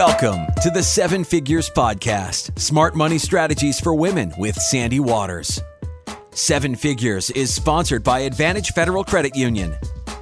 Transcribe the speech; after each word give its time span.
Welcome 0.00 0.46
to 0.62 0.70
the 0.70 0.82
Seven 0.82 1.24
Figures 1.24 1.68
Podcast 1.68 2.58
Smart 2.58 2.96
Money 2.96 3.18
Strategies 3.18 3.78
for 3.78 3.92
Women 3.92 4.32
with 4.38 4.56
Sandy 4.56 4.98
Waters. 4.98 5.60
Seven 6.30 6.74
Figures 6.74 7.28
is 7.32 7.54
sponsored 7.54 8.02
by 8.02 8.20
Advantage 8.20 8.72
Federal 8.72 9.04
Credit 9.04 9.36
Union. 9.36 9.76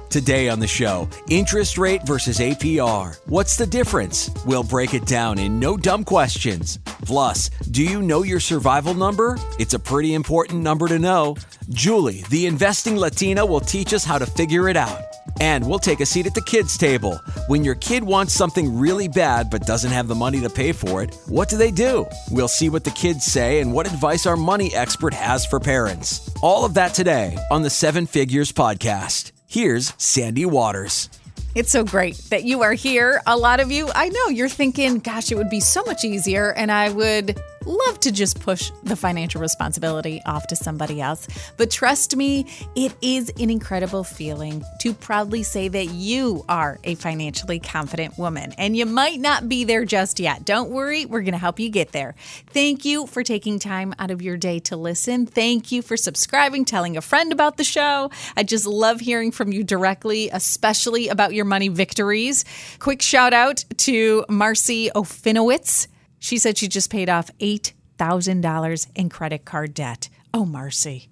Today 0.09 0.49
on 0.49 0.59
the 0.59 0.67
show, 0.67 1.07
interest 1.29 1.77
rate 1.77 2.05
versus 2.05 2.39
APR. 2.39 3.17
What's 3.27 3.55
the 3.55 3.65
difference? 3.65 4.29
We'll 4.45 4.63
break 4.63 4.93
it 4.93 5.05
down 5.05 5.39
in 5.39 5.61
no 5.61 5.77
dumb 5.77 6.03
questions. 6.03 6.77
Plus, 7.05 7.47
do 7.71 7.81
you 7.81 8.01
know 8.01 8.23
your 8.23 8.41
survival 8.41 8.93
number? 8.93 9.37
It's 9.59 9.75
a 9.75 9.79
pretty 9.79 10.13
important 10.13 10.61
number 10.61 10.89
to 10.89 10.99
know. 10.99 11.37
Julie, 11.69 12.25
the 12.29 12.47
investing 12.47 12.97
Latina, 12.97 13.45
will 13.45 13.61
teach 13.61 13.93
us 13.93 14.03
how 14.03 14.17
to 14.17 14.25
figure 14.25 14.67
it 14.67 14.75
out. 14.75 15.08
And 15.39 15.67
we'll 15.67 15.79
take 15.79 15.99
a 15.99 16.05
seat 16.05 16.27
at 16.27 16.33
the 16.33 16.41
kids' 16.41 16.77
table. 16.77 17.19
When 17.47 17.63
your 17.63 17.75
kid 17.75 18.03
wants 18.03 18.33
something 18.33 18.77
really 18.77 19.07
bad 19.07 19.49
but 19.49 19.65
doesn't 19.65 19.91
have 19.91 20.07
the 20.07 20.15
money 20.15 20.41
to 20.41 20.49
pay 20.49 20.71
for 20.71 21.01
it, 21.01 21.15
what 21.27 21.49
do 21.49 21.57
they 21.57 21.71
do? 21.71 22.05
We'll 22.31 22.47
see 22.47 22.69
what 22.69 22.83
the 22.83 22.91
kids 22.91 23.25
say 23.25 23.61
and 23.61 23.73
what 23.73 23.87
advice 23.87 24.25
our 24.25 24.37
money 24.37 24.73
expert 24.75 25.13
has 25.13 25.45
for 25.45 25.59
parents. 25.59 26.33
All 26.41 26.65
of 26.65 26.73
that 26.75 26.93
today 26.93 27.37
on 27.51 27.61
the 27.61 27.69
Seven 27.69 28.05
Figures 28.05 28.51
Podcast. 28.51 29.31
Here's 29.47 29.93
Sandy 29.97 30.45
Waters. 30.45 31.09
It's 31.55 31.71
so 31.71 31.83
great 31.83 32.15
that 32.29 32.43
you 32.43 32.61
are 32.61 32.73
here. 32.73 33.21
A 33.25 33.35
lot 33.35 33.59
of 33.59 33.71
you, 33.71 33.89
I 33.95 34.09
know 34.09 34.27
you're 34.27 34.47
thinking, 34.47 34.99
gosh, 34.99 35.31
it 35.31 35.35
would 35.35 35.49
be 35.49 35.59
so 35.59 35.83
much 35.83 36.05
easier, 36.05 36.51
and 36.53 36.71
I 36.71 36.89
would 36.89 37.39
love 37.65 37.99
to 38.01 38.11
just 38.11 38.39
push 38.39 38.71
the 38.83 38.95
financial 38.95 39.41
responsibility 39.41 40.21
off 40.25 40.47
to 40.47 40.55
somebody 40.55 41.01
else. 41.01 41.27
But 41.57 41.71
trust 41.71 42.15
me, 42.15 42.45
it 42.75 42.93
is 43.01 43.31
an 43.39 43.49
incredible 43.49 44.03
feeling 44.03 44.63
to 44.81 44.93
proudly 44.93 45.43
say 45.43 45.67
that 45.67 45.87
you 45.87 46.45
are 46.49 46.79
a 46.83 46.95
financially 46.95 47.59
confident 47.59 48.17
woman. 48.17 48.53
And 48.57 48.75
you 48.75 48.85
might 48.85 49.19
not 49.19 49.49
be 49.49 49.63
there 49.63 49.85
just 49.85 50.19
yet. 50.19 50.45
Don't 50.45 50.69
worry, 50.69 51.05
we're 51.05 51.21
going 51.21 51.33
to 51.33 51.37
help 51.37 51.59
you 51.59 51.69
get 51.69 51.91
there. 51.91 52.15
Thank 52.47 52.85
you 52.85 53.07
for 53.07 53.23
taking 53.23 53.59
time 53.59 53.93
out 53.99 54.11
of 54.11 54.21
your 54.21 54.37
day 54.37 54.59
to 54.59 54.77
listen. 54.77 55.25
Thank 55.25 55.71
you 55.71 55.81
for 55.81 55.97
subscribing, 55.97 56.65
telling 56.65 56.97
a 56.97 57.01
friend 57.01 57.31
about 57.31 57.57
the 57.57 57.63
show. 57.63 58.11
I 58.35 58.43
just 58.43 58.65
love 58.65 58.99
hearing 58.99 59.31
from 59.31 59.51
you 59.51 59.63
directly, 59.63 60.29
especially 60.31 61.09
about 61.09 61.33
your 61.33 61.45
money 61.45 61.67
victories. 61.67 62.45
Quick 62.79 63.01
shout 63.01 63.33
out 63.33 63.65
to 63.77 64.25
Marcy 64.29 64.89
Ofinowitz. 64.95 65.87
She 66.19 66.37
said 66.37 66.57
she 66.57 66.67
just 66.67 66.89
paid 66.89 67.09
off 67.09 67.31
$8,000 67.39 68.87
in 68.95 69.09
credit 69.09 69.45
card 69.45 69.73
debt. 69.73 70.09
Oh, 70.33 70.45
Marcy. 70.45 71.09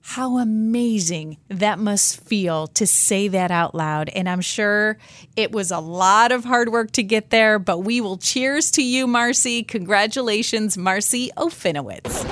How 0.00 0.38
amazing 0.38 1.36
that 1.48 1.78
must 1.78 2.24
feel 2.24 2.68
to 2.68 2.86
say 2.86 3.28
that 3.28 3.50
out 3.50 3.74
loud. 3.74 4.08
And 4.08 4.26
I'm 4.26 4.40
sure 4.40 4.96
it 5.36 5.52
was 5.52 5.70
a 5.70 5.80
lot 5.80 6.32
of 6.32 6.44
hard 6.44 6.70
work 6.70 6.92
to 6.92 7.02
get 7.02 7.28
there, 7.28 7.58
but 7.58 7.80
we 7.80 8.00
will 8.00 8.16
cheers 8.16 8.70
to 8.70 8.82
you, 8.82 9.06
Marcy. 9.06 9.62
Congratulations, 9.62 10.78
Marcy 10.78 11.30
Ofinowitz. 11.36 12.24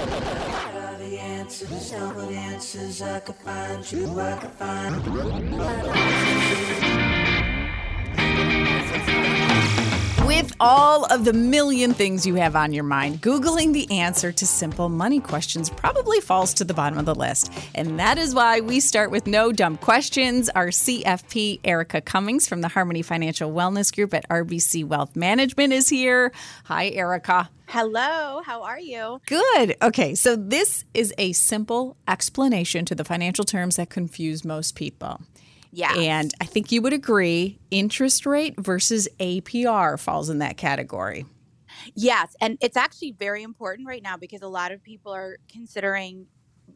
All 5.89 6.06
of 10.61 11.25
the 11.25 11.33
million 11.33 11.93
things 11.93 12.27
you 12.27 12.35
have 12.37 12.57
on 12.57 12.73
your 12.73 12.85
mind, 12.85 13.21
Googling 13.21 13.73
the 13.73 13.91
answer 13.91 14.33
to 14.33 14.47
simple 14.47 14.89
money 14.89 15.21
questions 15.21 15.71
probably 15.71 16.21
falls 16.21 16.55
to 16.55 16.65
the 16.65 16.75
bottom 16.75 16.98
of 16.98 17.05
the 17.05 17.15
list. 17.15 17.53
And 17.75 17.98
that 17.98 18.19
is 18.19 18.35
why 18.35 18.61
we 18.61 18.81
start 18.81 19.11
with 19.11 19.27
no 19.27 19.53
dumb 19.53 19.77
questions. 19.77 20.48
Our 20.51 20.69
CFP, 20.69 21.61
Erica 21.65 22.01
Cummings 22.01 22.48
from 22.48 22.61
the 22.61 22.69
Harmony 22.69 23.03
Financial 23.03 23.53
Wellness 23.53 23.95
Group 23.95 24.14
at 24.14 24.29
RBC 24.29 24.85
Wealth 24.86 25.14
Management, 25.17 25.73
is 25.73 25.89
here. 25.89 26.33
Hi, 26.64 26.89
Erica. 26.89 27.51
Hello, 27.69 28.42
how 28.45 28.63
are 28.63 28.79
you? 28.79 29.20
Good. 29.27 29.77
Okay, 29.83 30.14
so 30.14 30.36
this 30.36 30.85
is 30.95 31.13
a 31.19 31.33
simple 31.33 31.97
explanation 32.07 32.85
to 32.85 32.95
the 32.95 33.05
financial 33.05 33.45
terms 33.45 33.77
that 33.77 33.91
confuse 33.91 34.45
most 34.45 34.77
people. 34.77 35.20
Yeah. 35.77 35.92
And 35.95 36.33
I 36.41 36.47
think 36.47 36.73
you 36.73 36.81
would 36.81 36.95
agree 36.95 37.59
interest 37.70 38.25
rate 38.25 38.55
versus 38.59 39.11
APR 39.20 40.01
falls 40.01 40.31
in 40.31 40.39
that 40.39 40.57
category. 40.57 41.27
Yes. 41.95 42.35
And 42.41 42.57
it's 42.63 42.79
actually 42.79 43.13
very 43.13 43.42
important 43.42 43.86
right 43.86 44.03
now 44.03 44.17
because 44.17 44.41
a 44.41 44.48
lot 44.48 44.73
of 44.73 44.83
people 44.83 45.13
are 45.13 45.36
considering 45.53 46.29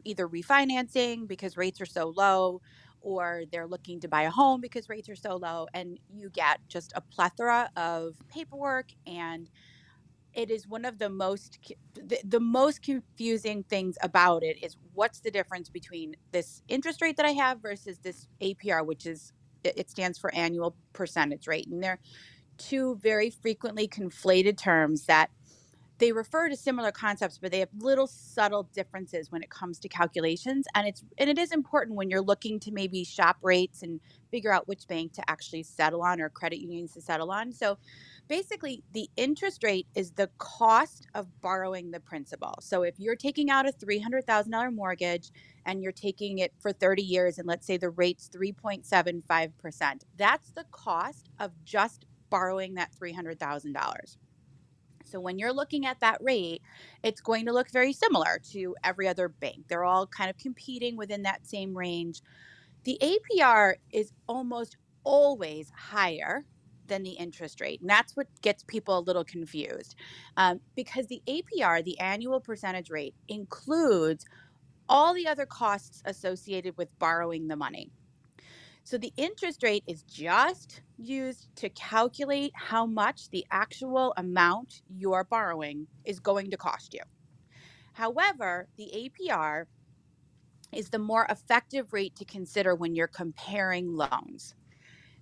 either 0.03 0.27
refinancing 0.27 1.27
because 1.27 1.57
rates 1.57 1.81
are 1.81 1.85
so 1.87 2.13
low 2.15 2.61
or 3.01 3.45
they're 3.51 3.65
looking 3.65 3.99
to 4.01 4.07
buy 4.07 4.21
a 4.21 4.29
home 4.29 4.61
because 4.61 4.87
rates 4.87 5.09
are 5.09 5.15
so 5.15 5.35
low. 5.35 5.65
And 5.73 5.97
you 6.13 6.29
get 6.29 6.59
just 6.67 6.93
a 6.95 7.01
plethora 7.01 7.71
of 7.75 8.13
paperwork 8.29 8.91
and 9.07 9.49
it 10.33 10.49
is 10.49 10.67
one 10.67 10.85
of 10.85 10.97
the 10.97 11.09
most 11.09 11.59
the, 11.93 12.19
the, 12.23 12.39
most 12.39 12.81
confusing 12.81 13.63
things 13.63 13.97
about 14.01 14.43
it 14.43 14.63
is 14.63 14.77
what's 14.93 15.19
the 15.19 15.31
difference 15.31 15.69
between 15.69 16.15
this 16.31 16.61
interest 16.67 17.01
rate 17.01 17.17
that 17.17 17.25
I 17.25 17.31
have 17.31 17.61
versus 17.61 17.99
this 17.99 18.27
APR, 18.41 18.85
which 18.85 19.05
is 19.05 19.33
it 19.63 19.89
stands 19.89 20.17
for 20.17 20.33
annual 20.33 20.75
percentage 20.93 21.47
rate, 21.47 21.67
and 21.67 21.83
they're 21.83 21.99
two 22.57 22.95
very 23.01 23.29
frequently 23.29 23.87
conflated 23.87 24.57
terms 24.57 25.05
that 25.05 25.29
they 26.01 26.11
refer 26.11 26.49
to 26.49 26.57
similar 26.57 26.91
concepts, 26.91 27.37
but 27.37 27.51
they 27.51 27.59
have 27.59 27.69
little 27.77 28.07
subtle 28.07 28.63
differences 28.73 29.31
when 29.31 29.43
it 29.43 29.51
comes 29.51 29.77
to 29.79 29.87
calculations. 29.87 30.65
And 30.73 30.87
it's 30.87 31.03
and 31.19 31.29
it 31.29 31.37
is 31.37 31.51
important 31.51 31.95
when 31.95 32.09
you're 32.09 32.23
looking 32.23 32.59
to 32.61 32.71
maybe 32.71 33.03
shop 33.03 33.37
rates 33.43 33.83
and 33.83 33.99
figure 34.31 34.51
out 34.51 34.67
which 34.67 34.87
bank 34.87 35.13
to 35.13 35.29
actually 35.29 35.61
settle 35.61 36.01
on 36.01 36.19
or 36.19 36.29
credit 36.29 36.59
unions 36.59 36.93
to 36.93 37.01
settle 37.01 37.29
on. 37.29 37.51
So 37.51 37.77
basically 38.27 38.83
the 38.93 39.09
interest 39.17 39.63
rate 39.63 39.87
is 39.95 40.11
the 40.11 40.29
cost 40.37 41.07
of 41.15 41.27
borrowing 41.41 41.91
the 41.91 41.99
principal. 41.99 42.55
So 42.61 42.83
if 42.83 42.99
you're 42.99 43.15
taking 43.15 43.49
out 43.49 43.67
a 43.67 43.71
$300,000 43.71 44.73
mortgage 44.73 45.31
and 45.65 45.81
you're 45.83 45.91
taking 45.91 46.39
it 46.39 46.53
for 46.59 46.71
30 46.71 47.03
years 47.03 47.37
and 47.37 47.47
let's 47.47 47.67
say 47.67 47.77
the 47.77 47.89
rate's 47.89 48.29
3.75%, 48.29 50.01
that's 50.17 50.51
the 50.51 50.65
cost 50.71 51.29
of 51.39 51.51
just 51.65 52.05
borrowing 52.29 52.75
that 52.75 52.91
$300,000. 52.99 54.17
So 55.05 55.19
when 55.19 55.37
you're 55.37 55.53
looking 55.53 55.85
at 55.85 55.99
that 55.99 56.19
rate, 56.21 56.61
it's 57.03 57.19
going 57.19 57.45
to 57.45 57.53
look 57.53 57.69
very 57.69 57.91
similar 57.91 58.39
to 58.51 58.75
every 58.83 59.07
other 59.07 59.27
bank. 59.27 59.67
They're 59.67 59.83
all 59.83 60.07
kind 60.07 60.29
of 60.29 60.37
competing 60.37 60.95
within 60.95 61.23
that 61.23 61.45
same 61.45 61.77
range. 61.77 62.21
The 62.85 62.97
APR 63.01 63.75
is 63.91 64.13
almost 64.27 64.77
always 65.03 65.69
higher 65.75 66.45
than 66.91 67.03
the 67.03 67.11
interest 67.11 67.61
rate. 67.61 67.79
And 67.79 67.89
that's 67.89 68.17
what 68.17 68.27
gets 68.41 68.63
people 68.63 68.97
a 68.97 68.99
little 68.99 69.23
confused 69.23 69.95
um, 70.35 70.59
because 70.75 71.07
the 71.07 71.21
APR, 71.25 71.83
the 71.83 71.97
annual 71.99 72.41
percentage 72.41 72.91
rate, 72.91 73.15
includes 73.29 74.25
all 74.89 75.13
the 75.13 75.25
other 75.25 75.45
costs 75.45 76.03
associated 76.05 76.77
with 76.77 76.99
borrowing 76.99 77.47
the 77.47 77.55
money. 77.55 77.89
So 78.83 78.97
the 78.97 79.13
interest 79.15 79.63
rate 79.63 79.85
is 79.87 80.03
just 80.03 80.81
used 80.97 81.47
to 81.55 81.69
calculate 81.69 82.51
how 82.55 82.85
much 82.85 83.29
the 83.29 83.45
actual 83.51 84.13
amount 84.17 84.81
you're 84.89 85.23
borrowing 85.23 85.87
is 86.03 86.19
going 86.19 86.51
to 86.51 86.57
cost 86.57 86.93
you. 86.93 87.01
However, 87.93 88.67
the 88.77 88.91
APR 88.93 89.65
is 90.73 90.89
the 90.89 90.99
more 90.99 91.25
effective 91.29 91.93
rate 91.93 92.15
to 92.17 92.25
consider 92.25 92.75
when 92.75 92.95
you're 92.95 93.07
comparing 93.07 93.95
loans. 93.95 94.55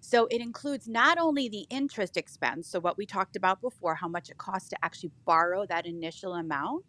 So 0.01 0.27
it 0.31 0.41
includes 0.41 0.87
not 0.87 1.17
only 1.17 1.49
the 1.49 1.67
interest 1.69 2.17
expense, 2.17 2.69
so 2.69 2.79
what 2.79 2.97
we 2.97 3.05
talked 3.05 3.35
about 3.35 3.61
before, 3.61 3.95
how 3.95 4.07
much 4.07 4.29
it 4.29 4.37
costs 4.37 4.69
to 4.69 4.77
actually 4.83 5.11
borrow 5.25 5.65
that 5.67 5.85
initial 5.85 6.33
amount, 6.35 6.85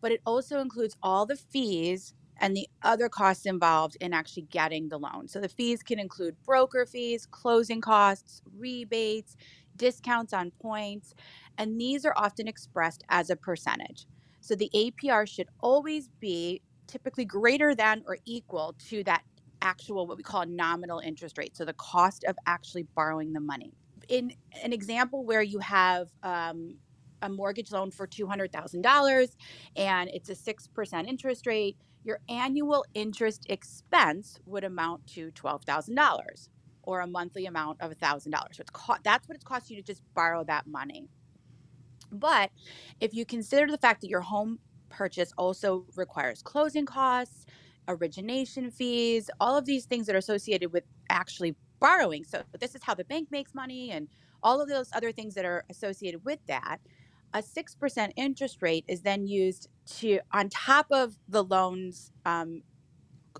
but 0.00 0.12
it 0.12 0.20
also 0.26 0.60
includes 0.60 0.96
all 1.02 1.26
the 1.26 1.36
fees 1.36 2.14
and 2.40 2.56
the 2.56 2.68
other 2.82 3.08
costs 3.08 3.46
involved 3.46 3.96
in 4.00 4.12
actually 4.14 4.44
getting 4.44 4.88
the 4.88 4.98
loan. 4.98 5.26
So 5.28 5.40
the 5.40 5.48
fees 5.48 5.82
can 5.82 5.98
include 5.98 6.36
broker 6.44 6.86
fees, 6.86 7.26
closing 7.26 7.80
costs, 7.80 8.40
rebates, 8.56 9.36
discounts 9.76 10.32
on 10.32 10.52
points, 10.62 11.14
and 11.56 11.80
these 11.80 12.04
are 12.04 12.14
often 12.16 12.46
expressed 12.48 13.02
as 13.08 13.30
a 13.30 13.36
percentage. 13.36 14.06
So 14.40 14.54
the 14.54 14.70
APR 14.74 15.26
should 15.26 15.48
always 15.60 16.08
be 16.20 16.62
typically 16.86 17.24
greater 17.24 17.74
than 17.74 18.02
or 18.06 18.18
equal 18.24 18.74
to 18.88 19.04
that 19.04 19.22
actual 19.62 20.06
what 20.06 20.16
we 20.16 20.22
call 20.22 20.46
nominal 20.46 21.00
interest 21.00 21.38
rate 21.38 21.56
so 21.56 21.64
the 21.64 21.74
cost 21.74 22.24
of 22.24 22.36
actually 22.46 22.86
borrowing 22.96 23.32
the 23.32 23.40
money. 23.40 23.74
In 24.08 24.32
an 24.62 24.72
example 24.72 25.24
where 25.24 25.42
you 25.42 25.60
have 25.60 26.08
um, 26.22 26.78
a 27.22 27.28
mortgage 27.28 27.72
loan 27.72 27.90
for 27.90 28.06
$200000 28.06 29.28
and 29.76 30.10
it's 30.12 30.28
a 30.30 30.34
6% 30.34 31.08
interest 31.08 31.46
rate 31.46 31.78
your 32.04 32.20
annual 32.28 32.84
interest 32.94 33.46
expense 33.50 34.38
would 34.46 34.64
amount 34.64 35.06
to 35.06 35.30
$12000 35.32 36.48
or 36.82 37.00
a 37.00 37.06
monthly 37.06 37.46
amount 37.46 37.78
of 37.80 37.92
$1000 37.92 38.32
so 38.54 38.60
it's 38.62 38.70
co- 38.72 38.96
that's 39.04 39.28
what 39.28 39.36
it 39.36 39.44
costs 39.44 39.70
you 39.70 39.76
to 39.76 39.82
just 39.82 40.02
borrow 40.14 40.44
that 40.44 40.66
money. 40.66 41.08
But 42.12 42.50
if 43.00 43.14
you 43.14 43.26
consider 43.26 43.70
the 43.70 43.78
fact 43.78 44.00
that 44.02 44.08
your 44.08 44.22
home 44.22 44.60
purchase 44.90 45.32
also 45.36 45.86
requires 45.96 46.42
closing 46.42 46.86
costs 46.86 47.44
origination 47.88 48.70
fees, 48.70 49.30
all 49.40 49.56
of 49.56 49.64
these 49.64 49.86
things 49.86 50.06
that 50.06 50.14
are 50.14 50.18
associated 50.18 50.72
with 50.72 50.84
actually 51.10 51.56
borrowing. 51.80 52.24
So 52.24 52.42
this 52.60 52.74
is 52.74 52.82
how 52.82 52.94
the 52.94 53.04
bank 53.04 53.28
makes 53.30 53.54
money 53.54 53.90
and 53.90 54.08
all 54.42 54.60
of 54.60 54.68
those 54.68 54.90
other 54.92 55.12
things 55.12 55.34
that 55.34 55.44
are 55.44 55.64
associated 55.70 56.24
with 56.24 56.38
that, 56.46 56.78
a 57.34 57.42
6% 57.42 58.12
interest 58.16 58.62
rate 58.62 58.84
is 58.88 59.02
then 59.02 59.26
used 59.26 59.68
to, 59.98 60.20
on 60.32 60.48
top 60.48 60.86
of 60.90 61.18
the 61.28 61.44
loans, 61.44 62.12
um, 62.24 62.62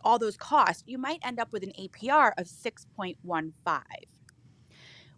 all 0.04 0.18
those 0.18 0.36
costs, 0.36 0.82
you 0.86 0.98
might 0.98 1.20
end 1.22 1.38
up 1.40 1.52
with 1.52 1.62
an 1.62 1.72
APR 1.78 2.32
of 2.38 2.46
6.15. 2.46 3.52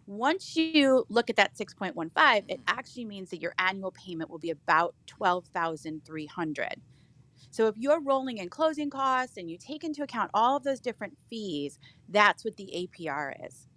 Once 0.07 0.55
you 0.55 1.05
look 1.09 1.29
at 1.29 1.35
that 1.35 1.55
6.15, 1.55 2.43
it 2.49 2.59
actually 2.67 3.05
means 3.05 3.29
that 3.29 3.41
your 3.41 3.53
annual 3.57 3.91
payment 3.91 4.29
will 4.29 4.39
be 4.39 4.49
about 4.49 4.95
12,300. 5.07 6.81
So 7.49 7.67
if 7.67 7.75
you're 7.77 8.01
rolling 8.01 8.37
in 8.37 8.49
closing 8.49 8.89
costs 8.89 9.37
and 9.37 9.49
you 9.49 9.57
take 9.57 9.83
into 9.83 10.03
account 10.03 10.31
all 10.33 10.57
of 10.57 10.63
those 10.63 10.79
different 10.79 11.17
fees, 11.29 11.79
that's 12.09 12.45
what 12.45 12.57
the 12.57 12.89
APR 12.99 13.33
is. 13.47 13.67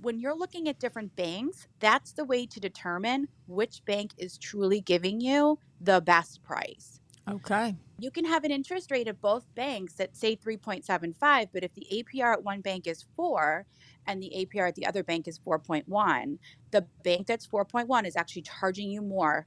When 0.00 0.18
you're 0.18 0.36
looking 0.36 0.68
at 0.68 0.78
different 0.78 1.14
banks, 1.16 1.66
that's 1.80 2.12
the 2.12 2.24
way 2.24 2.46
to 2.46 2.60
determine 2.60 3.28
which 3.46 3.84
bank 3.84 4.12
is 4.18 4.38
truly 4.38 4.80
giving 4.80 5.20
you 5.20 5.58
the 5.80 6.00
best 6.00 6.42
price. 6.42 7.00
Okay. 7.28 7.74
You 7.98 8.10
can 8.10 8.24
have 8.24 8.44
an 8.44 8.50
interest 8.50 8.90
rate 8.90 9.08
of 9.08 9.20
both 9.20 9.46
banks 9.54 9.94
that 9.94 10.16
say 10.16 10.36
3.75, 10.36 11.48
but 11.52 11.64
if 11.64 11.72
the 11.74 11.86
APR 11.92 12.34
at 12.34 12.44
one 12.44 12.60
bank 12.60 12.86
is 12.86 13.06
4 13.16 13.64
and 14.06 14.22
the 14.22 14.32
APR 14.36 14.68
at 14.68 14.74
the 14.74 14.84
other 14.84 15.02
bank 15.02 15.26
is 15.28 15.38
4.1, 15.38 16.38
the 16.70 16.86
bank 17.02 17.26
that's 17.26 17.46
4.1 17.46 18.06
is 18.06 18.16
actually 18.16 18.42
charging 18.42 18.90
you 18.90 19.00
more 19.00 19.46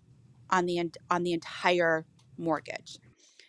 on 0.49 0.65
the 0.65 0.89
on 1.11 1.23
the 1.23 1.33
entire 1.33 2.05
mortgage. 2.37 2.99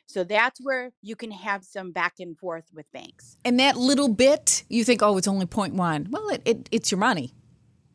So 0.08 0.24
that's 0.24 0.58
where 0.60 0.90
you 1.02 1.14
can 1.14 1.30
have 1.30 1.64
some 1.64 1.92
back 1.92 2.14
and 2.18 2.36
forth 2.36 2.64
with 2.72 2.90
banks. 2.92 3.36
And 3.44 3.60
that 3.60 3.76
little 3.76 4.08
bit, 4.08 4.64
you 4.68 4.82
think, 4.82 5.02
oh, 5.02 5.18
it's 5.18 5.28
only 5.28 5.44
0.1. 5.44 6.08
Well, 6.10 6.30
it, 6.30 6.42
it 6.46 6.68
it's 6.72 6.90
your 6.90 6.98
money. 6.98 7.34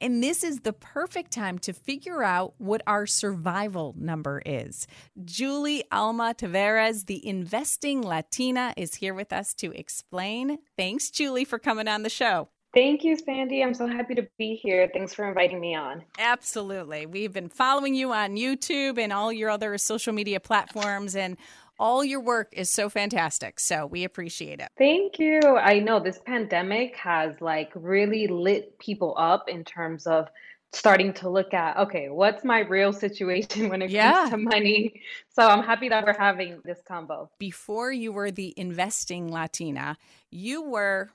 And 0.00 0.22
this 0.22 0.44
is 0.44 0.60
the 0.60 0.72
perfect 0.72 1.32
time 1.32 1.58
to 1.60 1.72
figure 1.72 2.22
out 2.22 2.54
what 2.58 2.82
our 2.86 3.06
survival 3.06 3.94
number 3.96 4.42
is. 4.44 4.86
Julie 5.24 5.82
Alma 5.90 6.34
Taveras, 6.36 7.06
the 7.06 7.26
investing 7.26 8.02
Latina, 8.02 8.74
is 8.76 8.96
here 8.96 9.14
with 9.14 9.32
us 9.32 9.54
to 9.54 9.72
explain. 9.72 10.58
Thanks, 10.76 11.10
Julie, 11.10 11.44
for 11.44 11.58
coming 11.58 11.88
on 11.88 12.02
the 12.02 12.10
show. 12.10 12.48
Thank 12.74 13.04
you, 13.04 13.16
Sandy. 13.16 13.62
I'm 13.62 13.72
so 13.72 13.86
happy 13.86 14.16
to 14.16 14.26
be 14.36 14.56
here. 14.56 14.90
Thanks 14.92 15.14
for 15.14 15.28
inviting 15.28 15.60
me 15.60 15.76
on. 15.76 16.02
Absolutely. 16.18 17.06
We've 17.06 17.32
been 17.32 17.48
following 17.48 17.94
you 17.94 18.12
on 18.12 18.36
YouTube 18.36 18.98
and 18.98 19.12
all 19.12 19.32
your 19.32 19.48
other 19.50 19.78
social 19.78 20.12
media 20.12 20.40
platforms. 20.40 21.14
And 21.14 21.36
all 21.78 22.04
your 22.04 22.20
work 22.20 22.48
is 22.52 22.70
so 22.70 22.88
fantastic. 22.88 23.60
So 23.60 23.86
we 23.86 24.04
appreciate 24.04 24.60
it. 24.60 24.68
Thank 24.76 25.18
you. 25.18 25.40
I 25.42 25.78
know 25.78 26.00
this 26.00 26.18
pandemic 26.24 26.96
has 26.96 27.40
like 27.40 27.70
really 27.74 28.26
lit 28.26 28.78
people 28.78 29.14
up 29.18 29.48
in 29.48 29.64
terms 29.64 30.06
of 30.06 30.28
starting 30.72 31.12
to 31.12 31.28
look 31.28 31.54
at 31.54 31.76
okay 31.76 32.08
what's 32.08 32.42
my 32.42 32.58
real 32.58 32.92
situation 32.92 33.68
when 33.70 33.80
it 33.80 33.90
yeah. 33.90 34.12
comes 34.12 34.30
to 34.30 34.36
money 34.36 35.00
so 35.28 35.46
i'm 35.46 35.62
happy 35.62 35.88
that 35.88 36.04
we're 36.04 36.18
having 36.18 36.60
this 36.64 36.78
combo 36.84 37.30
before 37.38 37.92
you 37.92 38.10
were 38.10 38.32
the 38.32 38.52
investing 38.56 39.30
latina 39.30 39.96
you 40.32 40.62
were 40.62 41.08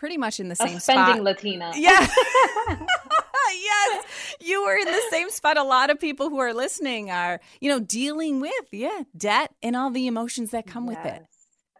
pretty 0.00 0.16
much 0.16 0.40
in 0.40 0.48
the 0.48 0.56
same 0.56 0.80
spending 0.80 1.16
spot. 1.16 1.22
latina 1.22 1.70
yeah 1.76 2.06
yes, 3.54 4.06
you 4.40 4.64
were 4.64 4.76
in 4.76 4.86
the 4.86 5.02
same 5.10 5.30
spot. 5.30 5.56
A 5.56 5.62
lot 5.62 5.90
of 5.90 6.00
people 6.00 6.30
who 6.30 6.38
are 6.38 6.54
listening 6.54 7.10
are, 7.10 7.40
you 7.60 7.68
know, 7.68 7.80
dealing 7.80 8.40
with, 8.40 8.66
yeah, 8.70 9.02
debt 9.16 9.52
and 9.62 9.76
all 9.76 9.90
the 9.90 10.06
emotions 10.06 10.50
that 10.50 10.66
come 10.66 10.86
yes. 10.86 10.96
with 10.96 11.14
it. 11.14 11.26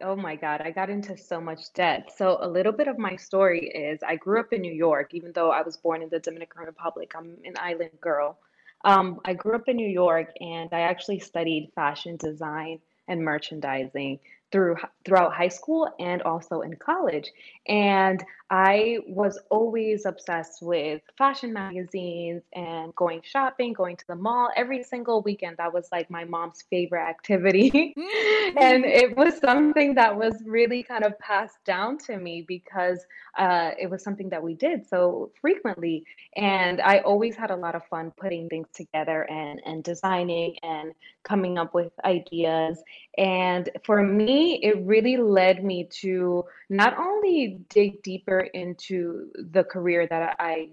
Oh 0.03 0.15
my 0.15 0.35
God, 0.35 0.61
I 0.61 0.71
got 0.71 0.89
into 0.89 1.17
so 1.17 1.39
much 1.39 1.73
debt. 1.73 2.11
So, 2.15 2.37
a 2.41 2.47
little 2.47 2.71
bit 2.71 2.87
of 2.87 2.97
my 2.97 3.15
story 3.15 3.67
is 3.67 3.99
I 4.05 4.15
grew 4.15 4.39
up 4.39 4.51
in 4.51 4.61
New 4.61 4.73
York, 4.73 5.13
even 5.13 5.31
though 5.33 5.51
I 5.51 5.61
was 5.61 5.77
born 5.77 6.01
in 6.01 6.09
the 6.09 6.19
Dominican 6.19 6.61
Republic. 6.61 7.11
I'm 7.15 7.37
an 7.45 7.53
island 7.59 7.91
girl. 7.99 8.37
Um, 8.83 9.19
I 9.25 9.33
grew 9.33 9.55
up 9.55 9.67
in 9.67 9.75
New 9.75 9.89
York 9.89 10.29
and 10.39 10.69
I 10.73 10.81
actually 10.81 11.19
studied 11.19 11.71
fashion 11.75 12.17
design 12.17 12.79
and 13.07 13.23
merchandising 13.23 14.19
through 14.51 14.75
throughout 15.05 15.33
high 15.33 15.47
school 15.47 15.93
and 15.99 16.21
also 16.23 16.61
in 16.61 16.75
college. 16.75 17.31
And 17.67 18.23
I 18.51 18.97
was 19.07 19.39
always 19.49 20.05
obsessed 20.05 20.61
with 20.61 21.01
fashion 21.17 21.53
magazines 21.53 22.43
and 22.53 22.93
going 22.95 23.21
shopping, 23.23 23.71
going 23.71 23.95
to 23.95 24.07
the 24.07 24.15
mall 24.17 24.49
every 24.57 24.83
single 24.83 25.21
weekend. 25.21 25.55
That 25.55 25.73
was 25.73 25.87
like 25.89 26.11
my 26.11 26.25
mom's 26.25 26.61
favorite 26.69 27.07
activity. 27.07 27.93
and 28.57 28.83
it 28.83 29.15
was 29.15 29.37
something 29.37 29.95
that 29.95 30.17
was 30.17 30.35
really 30.45 30.83
kind 30.83 31.05
of 31.05 31.17
passed 31.19 31.63
down 31.63 31.97
to 31.99 32.17
me 32.17 32.43
because 32.45 32.99
uh, 33.37 33.71
it 33.79 33.89
was 33.89 34.03
something 34.03 34.27
that 34.27 34.43
we 34.43 34.53
did 34.53 34.85
so 34.85 35.31
frequently. 35.39 36.05
And 36.35 36.81
I 36.81 36.99
always 36.99 37.37
had 37.37 37.51
a 37.51 37.55
lot 37.55 37.75
of 37.75 37.85
fun 37.85 38.11
putting 38.17 38.49
things 38.49 38.67
together 38.73 39.23
and, 39.31 39.61
and 39.65 39.81
designing 39.81 40.57
and 40.61 40.93
coming 41.23 41.57
up 41.57 41.73
with 41.73 41.93
ideas. 42.03 42.83
And 43.17 43.69
for 43.85 44.03
me, 44.03 44.59
it 44.61 44.85
really 44.85 45.15
led 45.15 45.63
me 45.63 45.87
to 46.01 46.43
not 46.69 46.97
only 46.97 47.59
dig 47.69 48.01
deeper 48.01 48.40
into 48.53 49.31
the 49.51 49.63
career 49.63 50.07
that 50.07 50.35
I 50.39 50.69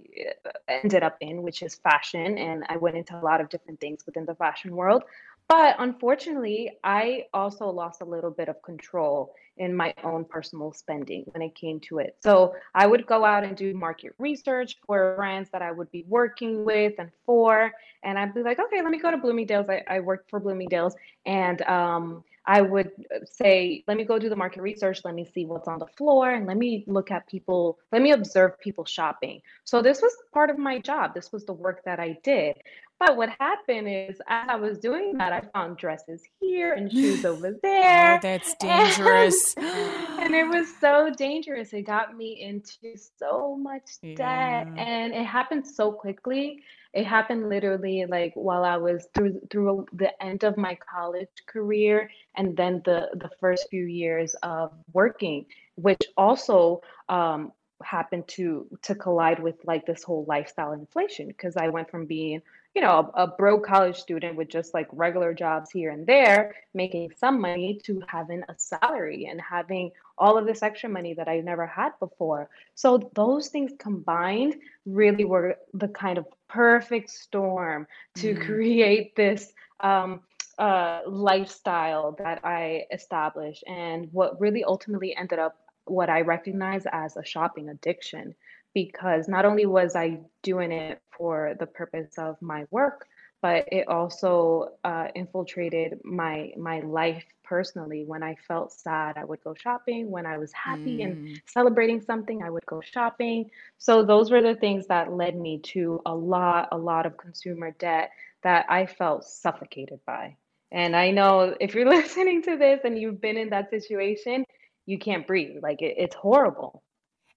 uh, 0.46 0.50
ended 0.68 1.02
up 1.02 1.16
in, 1.20 1.42
which 1.42 1.62
is 1.62 1.76
fashion, 1.76 2.38
and 2.38 2.64
I 2.68 2.76
went 2.76 2.96
into 2.96 3.16
a 3.16 3.22
lot 3.22 3.40
of 3.40 3.48
different 3.48 3.80
things 3.80 4.04
within 4.06 4.24
the 4.24 4.34
fashion 4.34 4.74
world. 4.74 5.04
But 5.48 5.76
unfortunately, 5.78 6.78
I 6.84 7.24
also 7.32 7.70
lost 7.70 8.02
a 8.02 8.04
little 8.04 8.30
bit 8.30 8.48
of 8.50 8.60
control 8.62 9.34
in 9.56 9.74
my 9.74 9.94
own 10.04 10.24
personal 10.24 10.72
spending 10.72 11.24
when 11.32 11.42
it 11.42 11.54
came 11.54 11.80
to 11.80 11.98
it. 11.98 12.16
So 12.22 12.54
I 12.74 12.86
would 12.86 13.06
go 13.06 13.24
out 13.24 13.44
and 13.44 13.56
do 13.56 13.72
market 13.74 14.14
research 14.18 14.78
for 14.86 15.16
brands 15.16 15.48
that 15.50 15.62
I 15.62 15.72
would 15.72 15.90
be 15.90 16.04
working 16.06 16.64
with 16.64 16.94
and 16.98 17.10
for. 17.24 17.72
And 18.02 18.18
I'd 18.18 18.34
be 18.34 18.42
like, 18.42 18.58
okay, 18.58 18.82
let 18.82 18.90
me 18.90 18.98
go 18.98 19.10
to 19.10 19.16
Bloomingdale's. 19.16 19.68
I, 19.70 19.82
I 19.88 20.00
worked 20.00 20.28
for 20.28 20.38
Bloomingdale's. 20.38 20.94
And 21.24 21.62
um, 21.62 22.24
I 22.48 22.62
would 22.62 22.90
uh, 23.14 23.18
say, 23.30 23.84
let 23.86 23.98
me 23.98 24.04
go 24.04 24.18
do 24.18 24.30
the 24.30 24.36
market 24.36 24.62
research. 24.62 25.02
Let 25.04 25.14
me 25.14 25.26
see 25.34 25.44
what's 25.44 25.68
on 25.68 25.78
the 25.78 25.86
floor 25.86 26.30
and 26.30 26.46
let 26.46 26.56
me 26.56 26.82
look 26.86 27.10
at 27.10 27.28
people, 27.28 27.78
let 27.92 28.00
me 28.00 28.12
observe 28.12 28.58
people 28.58 28.86
shopping. 28.86 29.42
So 29.64 29.82
this 29.82 30.00
was 30.00 30.12
part 30.32 30.48
of 30.48 30.56
my 30.56 30.78
job. 30.78 31.14
This 31.14 31.30
was 31.30 31.44
the 31.44 31.52
work 31.52 31.84
that 31.84 32.00
I 32.00 32.18
did. 32.24 32.56
But 32.98 33.16
what 33.16 33.28
happened 33.38 33.86
is, 33.88 34.20
as 34.26 34.48
I 34.48 34.56
was 34.56 34.78
doing 34.78 35.18
that, 35.18 35.32
I 35.32 35.42
found 35.52 35.76
dresses 35.76 36.22
here 36.40 36.72
and 36.72 36.90
shoes 36.90 37.24
over 37.26 37.54
there. 37.62 38.16
Oh, 38.16 38.18
that's 38.20 38.54
dangerous. 38.54 39.54
And, 39.56 39.66
and, 40.18 40.34
it 40.34 40.48
was 40.48 40.74
so 40.80 41.10
dangerous. 41.16 41.72
It 41.74 41.82
got 41.82 42.16
me 42.16 42.40
into 42.40 42.96
so 43.18 43.56
much 43.56 44.00
debt. 44.02 44.16
Yeah. 44.18 44.74
And 44.76 45.12
it 45.14 45.24
happened 45.24 45.66
so 45.66 45.92
quickly. 45.92 46.62
It 46.94 47.04
happened 47.04 47.48
literally 47.48 48.06
like 48.06 48.32
while 48.34 48.64
I 48.64 48.76
was 48.76 49.06
through 49.14 49.40
through 49.50 49.86
the 49.92 50.10
end 50.22 50.42
of 50.42 50.56
my 50.56 50.76
college 50.76 51.28
career 51.46 52.10
and 52.36 52.56
then 52.56 52.82
the 52.84 53.08
the 53.14 53.30
first 53.40 53.68
few 53.70 53.84
years 53.84 54.34
of 54.42 54.72
working, 54.92 55.46
which 55.76 56.00
also 56.16 56.82
um, 57.08 57.52
happened 57.82 58.26
to 58.28 58.66
to 58.82 58.94
collide 58.94 59.40
with 59.40 59.56
like 59.64 59.86
this 59.86 60.02
whole 60.02 60.24
lifestyle 60.26 60.72
inflation 60.72 61.28
because 61.28 61.56
I 61.56 61.68
went 61.68 61.90
from 61.90 62.06
being 62.06 62.42
you 62.74 62.82
know 62.82 63.12
a, 63.14 63.22
a, 63.22 63.26
broke 63.26 63.66
college 63.66 63.96
student 63.96 64.36
with 64.36 64.48
just 64.48 64.74
like 64.74 64.88
regular 64.92 65.32
jobs 65.32 65.70
here 65.70 65.90
and 65.90 66.06
there 66.06 66.54
making 66.74 67.12
some 67.16 67.40
money 67.40 67.80
to 67.84 68.02
having 68.08 68.42
a 68.48 68.54
salary 68.56 69.26
and 69.26 69.40
having 69.40 69.90
all 70.16 70.36
of 70.36 70.46
this 70.46 70.62
extra 70.62 70.88
money 70.88 71.14
that 71.14 71.28
I 71.28 71.40
never 71.40 71.66
had 71.66 71.92
before. 72.00 72.50
So 72.74 73.10
those 73.14 73.48
things 73.48 73.72
combined 73.78 74.56
really 74.84 75.24
were 75.24 75.56
the 75.74 75.88
kind 75.88 76.18
of 76.18 76.26
perfect 76.48 77.10
storm 77.10 77.86
to 78.16 78.34
mm. 78.34 78.46
create 78.46 79.14
this 79.16 79.52
um, 79.80 80.20
uh, 80.58 81.00
lifestyle 81.06 82.12
that 82.18 82.44
I 82.44 82.84
established 82.92 83.64
and 83.66 84.08
what 84.12 84.40
really 84.40 84.64
ultimately 84.64 85.14
ended 85.16 85.38
up 85.38 85.56
what 85.84 86.10
I 86.10 86.22
recognize 86.22 86.84
as 86.90 87.16
a 87.16 87.24
shopping 87.24 87.68
addiction 87.68 88.34
because 88.74 89.28
not 89.28 89.44
only 89.44 89.66
was 89.66 89.96
I 89.96 90.20
doing 90.42 90.72
it 90.72 91.00
for 91.16 91.54
the 91.58 91.66
purpose 91.66 92.18
of 92.18 92.40
my 92.42 92.64
work, 92.70 93.06
but 93.40 93.68
it 93.70 93.88
also 93.88 94.72
uh, 94.84 95.08
infiltrated 95.14 96.00
my 96.04 96.52
my 96.56 96.80
life 96.80 97.24
personally. 97.44 98.04
When 98.04 98.22
I 98.22 98.34
felt 98.46 98.72
sad, 98.72 99.16
I 99.16 99.24
would 99.24 99.42
go 99.42 99.54
shopping. 99.54 100.10
When 100.10 100.26
I 100.26 100.38
was 100.38 100.52
happy 100.52 100.98
mm. 100.98 101.04
and 101.04 101.40
celebrating 101.46 102.00
something, 102.00 102.42
I 102.42 102.50
would 102.50 102.66
go 102.66 102.80
shopping. 102.80 103.50
So 103.78 104.04
those 104.04 104.30
were 104.30 104.42
the 104.42 104.54
things 104.54 104.86
that 104.88 105.12
led 105.12 105.36
me 105.36 105.58
to 105.72 106.00
a 106.04 106.14
lot 106.14 106.68
a 106.72 106.78
lot 106.78 107.06
of 107.06 107.16
consumer 107.16 107.70
debt 107.78 108.10
that 108.42 108.66
I 108.68 108.86
felt 108.86 109.24
suffocated 109.24 110.00
by. 110.06 110.36
And 110.70 110.94
I 110.94 111.10
know 111.10 111.56
if 111.60 111.74
you're 111.74 111.88
listening 111.96 112.42
to 112.42 112.56
this 112.56 112.80
and 112.84 112.98
you've 112.98 113.20
been 113.20 113.36
in 113.36 113.50
that 113.50 113.70
situation, 113.70 114.44
you 114.86 114.98
can't 114.98 115.26
breathe. 115.26 115.62
Like 115.62 115.82
it, 115.82 115.94
it's 115.98 116.14
horrible. 116.14 116.82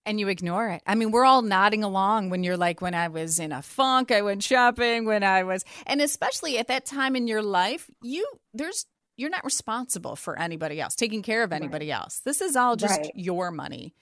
And 0.06 0.20
you 0.20 0.30
ignore 0.30 0.70
it. 0.70 0.82
I 0.88 0.96
mean, 0.96 1.12
we're 1.12 1.26
all 1.26 1.44
nodding 1.44 1.84
along 1.84 2.32
when 2.32 2.44
you're 2.44 2.58
like, 2.58 2.82
when 2.82 2.96
I 2.96 3.10
was 3.10 3.40
in 3.40 3.52
a 3.52 3.62
funk, 3.62 4.12
I 4.12 4.24
went 4.24 4.42
shopping, 4.44 5.06
when 5.06 5.24
I 5.24 5.44
was, 5.44 5.64
and 5.86 6.02
especially 6.02 6.58
at 6.58 6.70
that 6.70 6.86
time 6.86 7.16
in 7.16 7.28
your 7.28 7.44
life, 7.44 7.88
you, 8.02 8.28
there's, 8.54 8.88
you're 9.16 9.30
not 9.30 9.46
responsible 9.46 10.16
for 10.16 10.40
anybody 10.40 10.82
else, 10.82 10.96
taking 10.96 11.22
care 11.22 11.44
of 11.44 11.54
anybody 11.54 11.90
right. 11.90 12.02
else. 12.02 12.20
This 12.26 12.42
is 12.42 12.56
all 12.56 12.76
just 12.76 13.00
right. 13.00 13.12
your 13.14 13.52
money. 13.52 13.94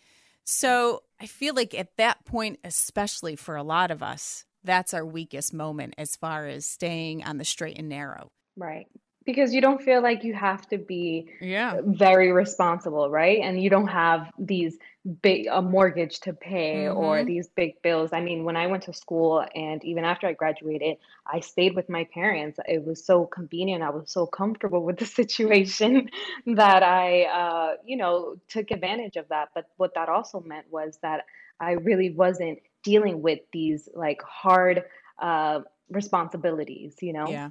So 0.45 1.03
I 1.19 1.25
feel 1.25 1.53
like 1.53 1.73
at 1.73 1.97
that 1.97 2.23
point, 2.23 2.59
especially 2.63 3.35
for 3.35 3.57
a 3.57 3.63
lot 3.63 3.91
of 3.91 4.01
us, 4.01 4.45
that's 4.63 4.93
our 4.93 5.05
weakest 5.05 5.53
moment 5.53 5.95
as 5.97 6.15
far 6.15 6.47
as 6.47 6.65
staying 6.65 7.25
on 7.25 7.37
the 7.37 7.45
straight 7.45 7.77
and 7.77 7.89
narrow. 7.89 8.31
Right 8.55 8.87
because 9.25 9.53
you 9.53 9.61
don't 9.61 9.81
feel 9.81 10.01
like 10.01 10.23
you 10.23 10.33
have 10.33 10.67
to 10.69 10.77
be 10.77 11.27
yeah. 11.41 11.81
very 11.83 12.31
responsible 12.31 13.09
right? 13.09 13.39
And 13.41 13.61
you 13.61 13.69
don't 13.69 13.87
have 13.87 14.31
these 14.39 14.77
big 15.21 15.47
a 15.47 15.61
mortgage 15.61 16.19
to 16.21 16.33
pay 16.33 16.85
mm-hmm. 16.85 16.97
or 16.97 17.23
these 17.23 17.47
big 17.47 17.81
bills. 17.81 18.11
I 18.13 18.21
mean 18.21 18.43
when 18.43 18.55
i 18.55 18.67
went 18.67 18.83
to 18.83 18.93
school 18.93 19.45
and 19.55 19.83
even 19.83 20.03
after 20.03 20.27
i 20.27 20.33
graduated 20.33 20.97
i 21.25 21.39
stayed 21.39 21.75
with 21.75 21.89
my 21.89 22.05
parents. 22.13 22.59
It 22.67 22.85
was 22.85 23.05
so 23.05 23.25
convenient. 23.25 23.83
I 23.83 23.89
was 23.89 24.09
so 24.09 24.25
comfortable 24.25 24.83
with 24.83 24.97
the 24.97 25.05
situation 25.21 26.09
that 26.45 26.83
i 26.83 27.23
uh, 27.23 27.75
you 27.85 27.97
know 27.97 28.35
took 28.47 28.71
advantage 28.71 29.15
of 29.15 29.27
that. 29.29 29.49
But 29.53 29.65
what 29.77 29.93
that 29.95 30.09
also 30.09 30.41
meant 30.41 30.67
was 30.71 30.97
that 31.01 31.25
i 31.59 31.71
really 31.73 32.11
wasn't 32.11 32.59
dealing 32.83 33.21
with 33.21 33.39
these 33.51 33.89
like 33.93 34.21
hard 34.21 34.83
uh, 35.21 35.59
responsibilities 35.89 36.95
you 37.01 37.13
know? 37.13 37.27
Yeah 37.27 37.49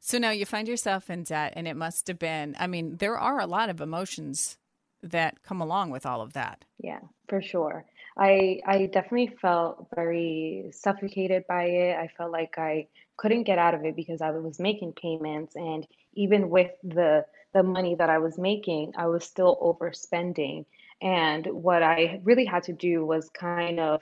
so 0.00 0.18
now 0.18 0.30
you 0.30 0.46
find 0.46 0.68
yourself 0.68 1.10
in 1.10 1.24
debt, 1.24 1.52
and 1.56 1.66
it 1.66 1.76
must 1.76 2.08
have 2.08 2.18
been, 2.18 2.56
I 2.58 2.66
mean, 2.66 2.96
there 2.96 3.18
are 3.18 3.40
a 3.40 3.46
lot 3.46 3.70
of 3.70 3.80
emotions 3.80 4.58
that 5.02 5.42
come 5.42 5.60
along 5.60 5.90
with 5.90 6.06
all 6.06 6.20
of 6.20 6.32
that. 6.32 6.64
Yeah, 6.78 7.00
for 7.28 7.42
sure. 7.42 7.84
I 8.16 8.60
I 8.66 8.86
definitely 8.86 9.36
felt 9.40 9.88
very 9.94 10.70
suffocated 10.72 11.46
by 11.46 11.64
it. 11.64 11.96
I 11.98 12.08
felt 12.16 12.32
like 12.32 12.58
I 12.58 12.86
couldn't 13.16 13.44
get 13.44 13.58
out 13.58 13.74
of 13.74 13.84
it 13.84 13.96
because 13.96 14.20
I 14.20 14.30
was 14.30 14.58
making 14.58 14.92
payments 14.94 15.56
and 15.56 15.86
even 16.14 16.48
with 16.48 16.70
the 16.82 17.24
the 17.52 17.62
money 17.62 17.94
that 17.94 18.10
I 18.10 18.18
was 18.18 18.38
making, 18.38 18.92
I 18.96 19.06
was 19.06 19.24
still 19.24 19.56
overspending. 19.62 20.64
And 21.00 21.46
what 21.46 21.82
I 21.82 22.20
really 22.24 22.44
had 22.44 22.64
to 22.64 22.72
do 22.72 23.04
was 23.04 23.30
kind 23.30 23.78
of 23.78 24.00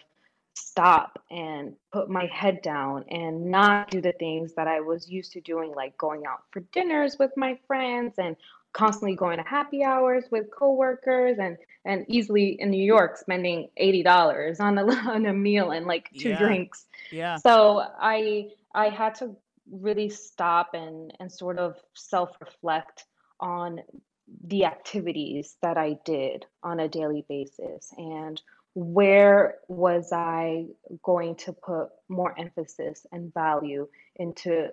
stop 0.54 1.23
and 1.30 1.75
put 1.92 2.09
my 2.09 2.26
head 2.26 2.62
down 2.62 3.04
and 3.11 3.50
not 3.50 3.90
do 3.90 4.00
the 4.00 4.12
things 4.12 4.54
that 4.54 4.68
I 4.68 4.80
was 4.80 5.09
used 5.09 5.32
to 5.32 5.40
doing, 5.40 5.75
like 5.75 5.97
going 5.97 6.25
out 6.26 6.42
for 6.50 6.61
dinners 6.73 7.16
with 7.18 7.30
my 7.37 7.59
friends 7.66 8.14
and 8.18 8.37
constantly 8.73 9.14
going 9.14 9.37
to 9.38 9.44
happy 9.44 9.85
hours 9.85 10.25
with 10.30 10.50
coworkers 10.50 11.38
and 11.38 11.59
and 11.85 12.04
easily 12.09 12.56
in 12.61 12.71
New 12.71 12.82
York 12.82 13.18
spending 13.18 13.68
eighty 13.76 14.02
dollars 14.02 14.61
on 14.61 14.78
a 14.78 14.85
on 15.11 15.26
a 15.26 15.32
meal 15.32 15.71
and 15.71 15.87
like 15.87 16.11
two 16.18 16.30
yeah. 16.30 16.38
drinks. 16.38 16.87
Yeah. 17.11 17.37
So 17.37 17.85
I 17.99 18.50
I 18.75 18.88
had 18.88 19.14
to 19.16 19.37
really 19.71 20.09
stop 20.09 20.75
and 20.75 21.12
and 21.21 21.30
sort 21.30 21.59
of 21.59 21.76
self 21.94 22.30
reflect 22.40 23.04
on 23.40 23.80
the 24.44 24.64
activities 24.64 25.56
that 25.62 25.76
I 25.76 25.99
did 26.04 26.47
on 26.62 26.80
a 26.80 26.88
daily 26.88 27.25
basis 27.28 27.92
and 27.97 28.40
where 28.75 29.57
was 29.69 30.12
I 30.12 30.67
going 31.02 31.37
to 31.37 31.52
put 31.52 31.88
more 32.09 32.38
emphasis 32.38 33.07
and 33.12 33.33
value 33.33 33.87
into 34.17 34.71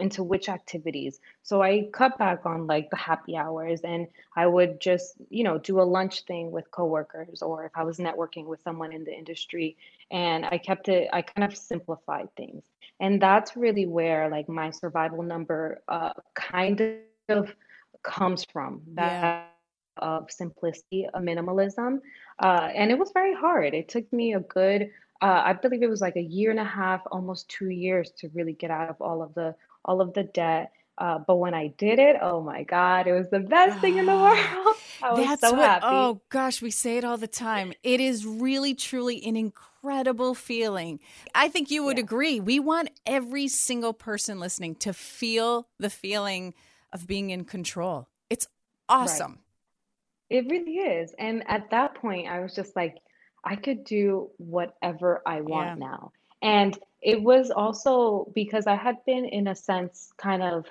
into 0.00 0.22
which 0.22 0.48
activities? 0.48 1.20
So 1.42 1.62
I 1.62 1.88
cut 1.92 2.16
back 2.18 2.46
on 2.46 2.66
like 2.66 2.88
the 2.90 2.96
happy 2.96 3.36
hours 3.36 3.82
and 3.82 4.06
I 4.36 4.46
would 4.46 4.80
just, 4.80 5.14
you 5.28 5.44
know, 5.44 5.58
do 5.58 5.80
a 5.80 5.82
lunch 5.82 6.22
thing 6.24 6.50
with 6.50 6.70
coworkers 6.70 7.42
or 7.42 7.66
if 7.66 7.72
I 7.74 7.84
was 7.84 7.98
networking 7.98 8.46
with 8.46 8.62
someone 8.62 8.92
in 8.92 9.04
the 9.04 9.12
industry 9.12 9.76
and 10.10 10.46
I 10.46 10.56
kept 10.56 10.88
it 10.88 11.10
I 11.12 11.20
kind 11.20 11.50
of 11.50 11.56
simplified 11.56 12.28
things. 12.36 12.64
And 13.00 13.20
that's 13.20 13.54
really 13.54 13.84
where 13.86 14.30
like 14.30 14.48
my 14.48 14.70
survival 14.70 15.22
number 15.22 15.82
uh, 15.88 16.12
kind 16.34 16.80
of 17.28 17.54
comes 18.02 18.46
from. 18.50 18.80
That 18.94 19.22
yeah 19.22 19.44
of 19.98 20.30
simplicity, 20.30 21.06
of 21.12 21.22
minimalism. 21.22 22.00
Uh, 22.38 22.68
and 22.74 22.90
it 22.90 22.98
was 22.98 23.10
very 23.12 23.34
hard. 23.34 23.74
It 23.74 23.88
took 23.88 24.10
me 24.12 24.34
a 24.34 24.40
good, 24.40 24.90
uh, 25.20 25.42
I 25.44 25.52
believe 25.52 25.82
it 25.82 25.90
was 25.90 26.00
like 26.00 26.16
a 26.16 26.22
year 26.22 26.50
and 26.50 26.60
a 26.60 26.64
half, 26.64 27.02
almost 27.10 27.48
two 27.48 27.68
years 27.68 28.10
to 28.18 28.28
really 28.34 28.52
get 28.52 28.70
out 28.70 28.88
of 28.88 29.00
all 29.00 29.22
of 29.22 29.34
the 29.34 29.54
all 29.84 30.00
of 30.00 30.14
the 30.14 30.22
debt. 30.22 30.72
Uh, 30.98 31.18
but 31.18 31.36
when 31.36 31.54
I 31.54 31.68
did 31.78 31.98
it, 31.98 32.16
oh 32.20 32.42
my 32.42 32.62
God, 32.64 33.06
it 33.06 33.12
was 33.12 33.28
the 33.30 33.40
best 33.40 33.80
thing 33.80 33.96
in 33.96 34.06
the 34.06 34.14
world. 34.14 34.36
I 35.02 35.12
was 35.12 35.26
That's 35.26 35.40
so 35.40 35.52
what, 35.52 35.64
happy. 35.64 35.86
Oh 35.88 36.20
gosh, 36.28 36.62
we 36.62 36.70
say 36.70 36.96
it 36.98 37.04
all 37.04 37.16
the 37.16 37.26
time. 37.26 37.72
It 37.82 38.00
is 38.00 38.24
really, 38.26 38.74
truly 38.74 39.24
an 39.24 39.36
incredible 39.36 40.34
feeling. 40.34 41.00
I 41.34 41.48
think 41.48 41.70
you 41.70 41.84
would 41.84 41.96
yeah. 41.96 42.04
agree. 42.04 42.40
We 42.40 42.60
want 42.60 42.90
every 43.06 43.48
single 43.48 43.92
person 43.92 44.38
listening 44.38 44.76
to 44.76 44.92
feel 44.92 45.66
the 45.78 45.90
feeling 45.90 46.54
of 46.92 47.06
being 47.06 47.30
in 47.30 47.44
control. 47.44 48.08
It's 48.30 48.46
awesome. 48.88 49.32
Right. 49.32 49.40
It 50.32 50.46
really 50.48 50.76
is. 50.78 51.14
And 51.18 51.44
at 51.46 51.70
that 51.70 51.94
point, 51.94 52.26
I 52.28 52.40
was 52.40 52.54
just 52.54 52.74
like, 52.74 52.96
I 53.44 53.56
could 53.56 53.84
do 53.84 54.30
whatever 54.38 55.22
I 55.26 55.42
want 55.42 55.78
yeah. 55.80 55.86
now. 55.86 56.12
And 56.40 56.78
it 57.02 57.22
was 57.22 57.50
also 57.50 58.30
because 58.34 58.66
I 58.66 58.74
had 58.74 59.04
been, 59.04 59.24
in 59.26 59.48
a 59.48 59.54
sense, 59.54 60.12
kind 60.16 60.42
of 60.42 60.66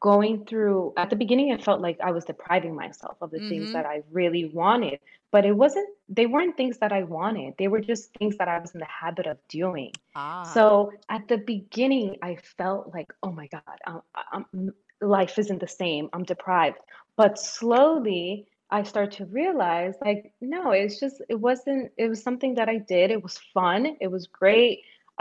going 0.00 0.46
through, 0.46 0.94
at 0.96 1.10
the 1.10 1.16
beginning, 1.16 1.48
it 1.48 1.62
felt 1.62 1.80
like 1.80 1.98
I 2.00 2.10
was 2.10 2.24
depriving 2.24 2.74
myself 2.74 3.16
of 3.20 3.30
the 3.30 3.38
mm-hmm. 3.38 3.48
things 3.48 3.72
that 3.72 3.84
I 3.84 4.02
really 4.12 4.46
wanted. 4.46 5.00
But 5.30 5.44
it 5.44 5.56
wasn't, 5.56 5.88
they 6.08 6.26
weren't 6.26 6.56
things 6.56 6.78
that 6.78 6.92
I 6.92 7.02
wanted. 7.02 7.54
They 7.58 7.66
were 7.68 7.80
just 7.80 8.14
things 8.14 8.36
that 8.38 8.46
I 8.46 8.60
was 8.60 8.70
in 8.74 8.80
the 8.80 8.86
habit 8.86 9.26
of 9.26 9.38
doing. 9.48 9.90
Ah. 10.14 10.44
So 10.44 10.92
at 11.08 11.26
the 11.26 11.38
beginning, 11.38 12.16
I 12.22 12.36
felt 12.56 12.94
like, 12.94 13.12
oh 13.24 13.32
my 13.32 13.48
God, 13.48 13.62
I'm, 13.86 14.00
I'm, 14.32 14.72
life 15.00 15.38
isn't 15.38 15.58
the 15.58 15.68
same. 15.68 16.08
I'm 16.12 16.22
deprived. 16.22 16.78
But 17.16 17.38
slowly, 17.38 18.46
I 18.78 18.82
start 18.92 19.10
to 19.18 19.24
realize 19.40 19.94
like 20.08 20.22
no 20.40 20.62
it's 20.72 20.98
just 21.04 21.16
it 21.34 21.38
wasn't 21.48 21.82
it 22.02 22.08
was 22.12 22.20
something 22.28 22.52
that 22.58 22.68
I 22.74 22.78
did. 22.94 23.06
It 23.16 23.22
was 23.22 23.36
fun. 23.56 23.80
It 24.00 24.10
was 24.16 24.24
great 24.26 24.76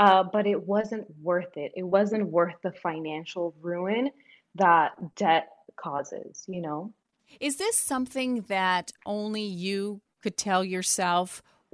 uh, 0.06 0.24
but 0.36 0.44
it 0.54 0.62
wasn't 0.76 1.06
worth 1.22 1.56
it. 1.64 1.72
It 1.82 1.88
wasn't 1.98 2.26
worth 2.38 2.58
the 2.64 2.72
financial 2.88 3.46
ruin 3.62 4.04
that 4.64 4.90
debt 5.16 5.46
causes 5.86 6.46
you 6.48 6.62
know? 6.62 6.80
Is 7.40 7.58
this 7.58 7.78
something 7.78 8.32
that 8.48 8.86
only 9.06 9.48
you 9.66 10.02
could 10.24 10.38
tell 10.48 10.64
yourself 10.76 11.28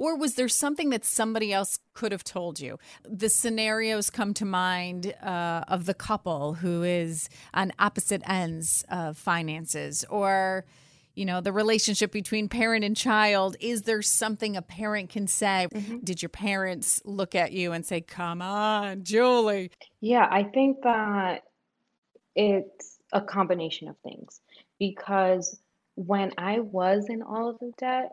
Or 0.05 0.15
was 0.23 0.35
there 0.35 0.47
something 0.47 0.91
that 0.91 1.03
somebody 1.03 1.49
else 1.59 1.77
could 1.93 2.13
have 2.13 2.23
told 2.23 2.55
you? 2.65 2.79
The 3.03 3.29
scenarios 3.29 4.09
come 4.09 4.33
to 4.35 4.45
mind 4.45 5.13
uh, 5.21 5.75
of 5.75 5.85
the 5.89 5.93
couple 5.93 6.53
who 6.61 6.83
is 6.83 7.27
on 7.53 7.73
opposite 7.87 8.23
ends 8.25 8.85
of 8.89 9.17
finances, 9.17 10.05
or 10.09 10.65
you 11.19 11.25
know, 11.25 11.41
the 11.41 11.51
relationship 11.51 12.13
between 12.13 12.47
parent 12.47 12.85
and 12.85 12.95
child. 12.95 13.57
Is 13.59 13.81
there 13.81 14.01
something 14.01 14.55
a 14.55 14.61
parent 14.61 15.09
can 15.09 15.27
say? 15.27 15.67
Mm-hmm. 15.73 15.97
Did 15.97 16.21
your 16.21 16.29
parents 16.29 17.01
look 17.03 17.35
at 17.35 17.51
you 17.51 17.73
and 17.73 17.85
say, 17.85 17.99
Come 17.99 18.41
on, 18.41 19.03
Julie? 19.03 19.69
Yeah, 19.99 20.25
I 20.31 20.43
think 20.43 20.81
that 20.83 21.43
it's 22.35 22.99
a 23.11 23.19
combination 23.19 23.89
of 23.89 23.97
things 23.97 24.39
because 24.79 25.59
when 25.95 26.31
I 26.37 26.61
was 26.61 27.07
in 27.09 27.21
all 27.21 27.49
of 27.49 27.59
the 27.59 27.73
debt, 27.77 28.11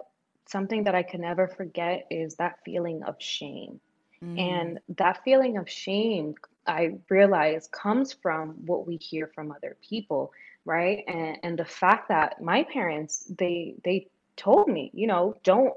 something 0.49 0.83
that 0.85 0.97
I 0.97 1.05
can 1.05 1.21
never 1.21 1.47
forget 1.47 2.09
is 2.11 2.35
that 2.37 2.59
feeling 2.65 3.05
of 3.05 3.15
shame. 3.21 3.79
Mm. 4.21 4.41
And 4.41 4.79
that 4.97 5.23
feeling 5.23 5.59
of 5.59 5.71
shame, 5.71 6.35
I 6.67 6.97
realize, 7.09 7.69
comes 7.69 8.13
from 8.13 8.57
what 8.67 8.85
we 8.85 8.97
hear 8.97 9.31
from 9.33 9.53
other 9.53 9.77
people 9.89 10.33
right? 10.67 11.05
And 11.09 11.39
and 11.43 11.59
the 11.59 11.65
fact 11.65 12.09
that 12.09 12.43
my 12.43 12.65
parents 12.65 13.25
they 13.39 13.77
they 13.85 14.09
told 14.37 14.69
me 14.69 14.91
you 14.93 15.07
know 15.07 15.35
don't 15.45 15.73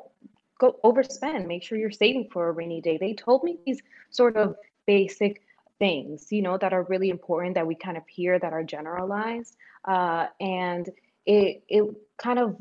go 0.60 0.77
overspend. 0.84 1.48
Make 1.48 1.63
sure 1.63 1.77
you're 1.77 1.91
saving 1.91 2.29
for 2.34 2.50
a 2.50 2.51
rainy 2.51 2.81
day. 2.81 2.98
They 2.98 3.13
told 3.13 3.43
me 3.43 3.58
these 3.65 3.81
sort 4.10 4.36
of 4.36 4.58
basic 4.86 5.43
things 5.77 6.29
you 6.29 6.41
know 6.41 6.58
that 6.58 6.74
are 6.74 6.84
really 6.84 7.10
important 7.10 7.55
that 7.55 7.65
we 7.65 7.74
kind 7.74 7.96
of 7.96 8.05
hear 8.08 8.38
that 8.38 8.51
are 8.51 8.63
generalized. 8.63 9.55
Uh, 9.86 10.27
and 10.41 10.89
it 11.25 11.63
it 11.69 11.86
kind 12.17 12.39
of 12.39 12.58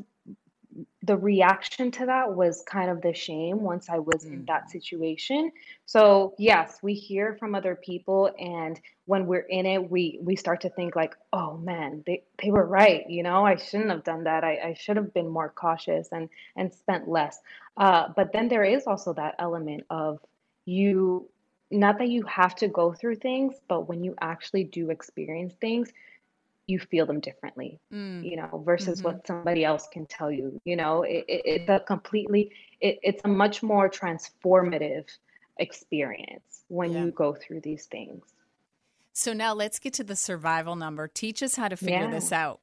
the 1.03 1.15
reaction 1.15 1.91
to 1.91 2.05
that 2.07 2.35
was 2.35 2.61
kind 2.67 2.89
of 2.89 3.01
the 3.01 3.13
shame 3.13 3.61
once 3.61 3.89
I 3.89 3.99
was 3.99 4.25
mm. 4.25 4.33
in 4.33 4.45
that 4.45 4.65
mm. 4.65 4.71
situation. 4.71 5.51
So 5.85 6.35
yes, 6.37 6.79
we 6.81 6.93
hear 6.93 7.37
from 7.39 7.55
other 7.55 7.75
people 7.75 8.31
and 8.37 8.79
when 9.05 9.25
we're 9.25 9.39
in 9.39 9.65
it, 9.65 9.89
we 9.89 10.19
we 10.21 10.35
start 10.35 10.61
to 10.61 10.69
think 10.69 10.95
like, 10.95 11.15
oh 11.33 11.57
man, 11.57 12.03
they, 12.05 12.23
they 12.43 12.51
were 12.51 12.65
right, 12.65 13.09
you 13.09 13.23
know, 13.23 13.45
I 13.45 13.55
shouldn't 13.55 13.89
have 13.89 14.03
done 14.03 14.25
that. 14.25 14.43
I, 14.43 14.59
I 14.63 14.73
should 14.73 14.97
have 14.97 15.13
been 15.13 15.29
more 15.29 15.49
cautious 15.49 16.09
and 16.11 16.29
and 16.55 16.73
spent 16.73 17.07
less. 17.07 17.39
Uh, 17.77 18.09
but 18.15 18.33
then 18.33 18.49
there 18.49 18.65
is 18.65 18.85
also 18.85 19.13
that 19.13 19.35
element 19.39 19.85
of 19.89 20.19
you 20.65 21.29
not 21.71 21.99
that 21.99 22.09
you 22.09 22.23
have 22.23 22.55
to 22.55 22.67
go 22.67 22.93
through 22.93 23.15
things, 23.15 23.55
but 23.67 23.87
when 23.87 24.03
you 24.03 24.15
actually 24.21 24.63
do 24.63 24.89
experience 24.89 25.53
things, 25.61 25.91
you 26.69 26.79
feel 26.79 27.05
them 27.05 27.19
differently 27.19 27.79
mm. 27.91 28.23
you 28.23 28.35
know 28.35 28.61
versus 28.65 28.99
mm-hmm. 28.99 29.09
what 29.09 29.27
somebody 29.27 29.65
else 29.65 29.87
can 29.91 30.05
tell 30.05 30.31
you 30.31 30.59
you 30.65 30.75
know 30.75 31.03
it, 31.03 31.25
it, 31.27 31.41
it's 31.45 31.69
a 31.69 31.79
completely 31.79 32.51
it, 32.79 32.99
it's 33.01 33.21
a 33.25 33.27
much 33.27 33.63
more 33.63 33.89
transformative 33.89 35.05
experience 35.57 36.63
when 36.67 36.91
yeah. 36.91 37.05
you 37.05 37.11
go 37.11 37.33
through 37.33 37.59
these 37.61 37.85
things 37.87 38.23
so 39.11 39.33
now 39.33 39.53
let's 39.53 39.79
get 39.79 39.93
to 39.93 40.03
the 40.03 40.15
survival 40.15 40.75
number 40.75 41.07
teach 41.07 41.41
us 41.41 41.55
how 41.55 41.67
to 41.67 41.75
figure 41.75 42.01
yeah. 42.01 42.11
this 42.11 42.31
out 42.31 42.59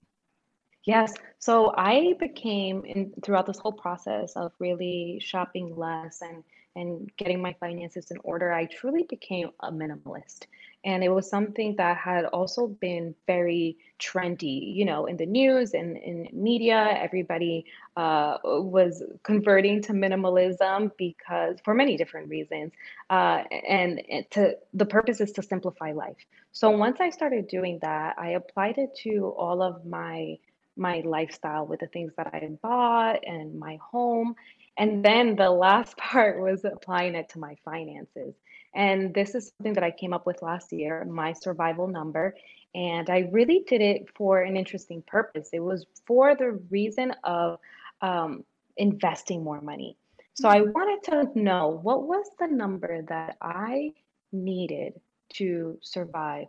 yes 0.87 1.13
so 1.39 1.75
i 1.77 2.15
became 2.19 2.85
in 2.85 3.13
throughout 3.23 3.47
this 3.47 3.59
whole 3.59 3.73
process 3.73 4.33
of 4.37 4.53
really 4.59 5.19
shopping 5.21 5.77
less 5.77 6.23
and 6.23 6.43
and 6.77 7.11
getting 7.17 7.41
my 7.41 7.55
finances 7.59 8.11
in 8.11 8.19
order, 8.23 8.53
I 8.53 8.67
truly 8.67 9.05
became 9.05 9.49
a 9.61 9.73
minimalist. 9.73 10.45
And 10.85 11.03
it 11.03 11.09
was 11.09 11.29
something 11.29 11.75
that 11.77 11.97
had 11.97 12.27
also 12.27 12.69
been 12.69 13.15
very 13.27 13.79
trendy, 13.99 14.77
you 14.77 14.85
know, 14.85 15.07
in 15.07 15.17
the 15.17 15.27
news 15.27 15.75
and 15.75 15.97
in 15.97 16.29
media. 16.33 16.97
Everybody 17.01 17.65
uh, 17.97 18.37
was 18.45 19.03
converting 19.25 19.83
to 19.83 19.95
minimalism 19.95 20.93
because 20.97 21.57
for 21.65 21.75
many 21.75 21.97
different 21.97 22.29
reasons. 22.29 22.73
Uh, 23.11 23.43
and, 23.69 24.01
and 24.09 24.31
to 24.33 24.57
the 24.75 24.87
purpose 24.87 25.21
is 25.21 25.33
to 25.33 25.43
simplify 25.43 25.93
life. 25.93 26.25
So 26.53 26.71
once 26.71 26.99
I 27.01 27.11
started 27.11 27.49
doing 27.49 27.79
that, 27.81 28.15
I 28.19 28.31
applied 28.31 28.79
it 28.79 28.95
to 29.03 29.35
all 29.37 29.63
of 29.63 29.85
my 29.87 30.37
my 30.77 31.03
lifestyle 31.05 31.67
with 31.67 31.81
the 31.81 31.87
things 31.87 32.13
that 32.17 32.29
I 32.33 32.49
bought 32.63 33.21
and 33.27 33.59
my 33.59 33.79
home. 33.83 34.35
And 34.77 35.05
then 35.05 35.37
the 35.37 35.51
last 35.51 35.97
part 35.97 36.41
was 36.41 36.65
applying 36.65 37.15
it 37.15 37.29
to 37.31 37.39
my 37.39 37.57
finances. 37.65 38.35
And 38.75 39.15
this 39.15 39.35
is 39.35 39.53
something 39.57 39.73
that 39.75 39.85
I 39.85 39.91
came 39.91 40.13
up 40.13 40.27
with 40.27 40.43
last 40.43 40.73
year, 40.73 41.05
my 41.05 41.33
survival 41.33 41.89
number. 41.89 42.35
And 42.75 43.09
I 43.09 43.29
really 43.33 43.65
did 43.67 43.81
it 43.81 44.07
for 44.15 44.43
an 44.43 44.57
interesting 44.57 45.03
purpose. 45.07 45.49
It 45.53 45.61
was 45.61 45.87
for 46.07 46.37
the 46.37 46.61
reason 46.71 47.15
of 47.25 47.59
um, 48.03 48.45
investing 48.77 49.43
more 49.43 49.63
money. 49.63 49.97
So 50.35 50.51
I 50.51 50.61
mm-hmm. 50.61 50.73
wanted 50.73 51.11
to 51.11 51.41
know 51.41 51.81
what 51.83 52.03
was 52.03 52.27
the 52.39 52.47
number 52.47 53.01
that 53.09 53.39
I 53.41 53.95
needed 54.33 55.01
to 55.35 55.79
survive 55.81 56.49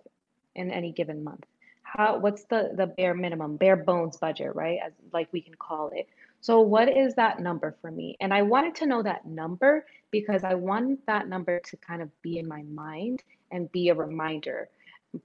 in 0.56 0.72
any 0.72 0.92
given 0.92 1.24
month. 1.24 1.46
How 1.94 2.20
what's 2.20 2.44
the 2.44 2.72
the 2.76 2.88
bare 2.88 3.14
minimum, 3.14 3.56
bare 3.56 3.78
bones 3.78 4.18
budget, 4.18 4.56
right? 4.56 4.80
As 4.86 4.92
like 5.14 5.30
we 5.32 5.42
can 5.42 5.56
call 5.56 5.92
it. 5.94 6.08
So, 6.42 6.60
what 6.62 6.90
is 6.90 7.16
that 7.16 7.40
number 7.40 7.76
for 7.82 7.92
me? 7.92 8.18
And 8.20 8.34
I 8.34 8.42
wanted 8.42 8.76
to 8.76 8.86
know 8.86 9.02
that 9.04 9.26
number 9.26 9.86
because 10.12 10.44
I 10.44 10.54
want 10.54 11.06
that 11.08 11.28
number 11.28 11.60
to 11.60 11.78
kind 11.78 12.02
of 12.02 12.10
be 12.22 12.40
in 12.40 12.48
my 12.48 12.64
mind 12.64 13.24
and 13.52 13.72
be 13.72 13.90
a 13.90 13.96
reminder. 13.96 14.70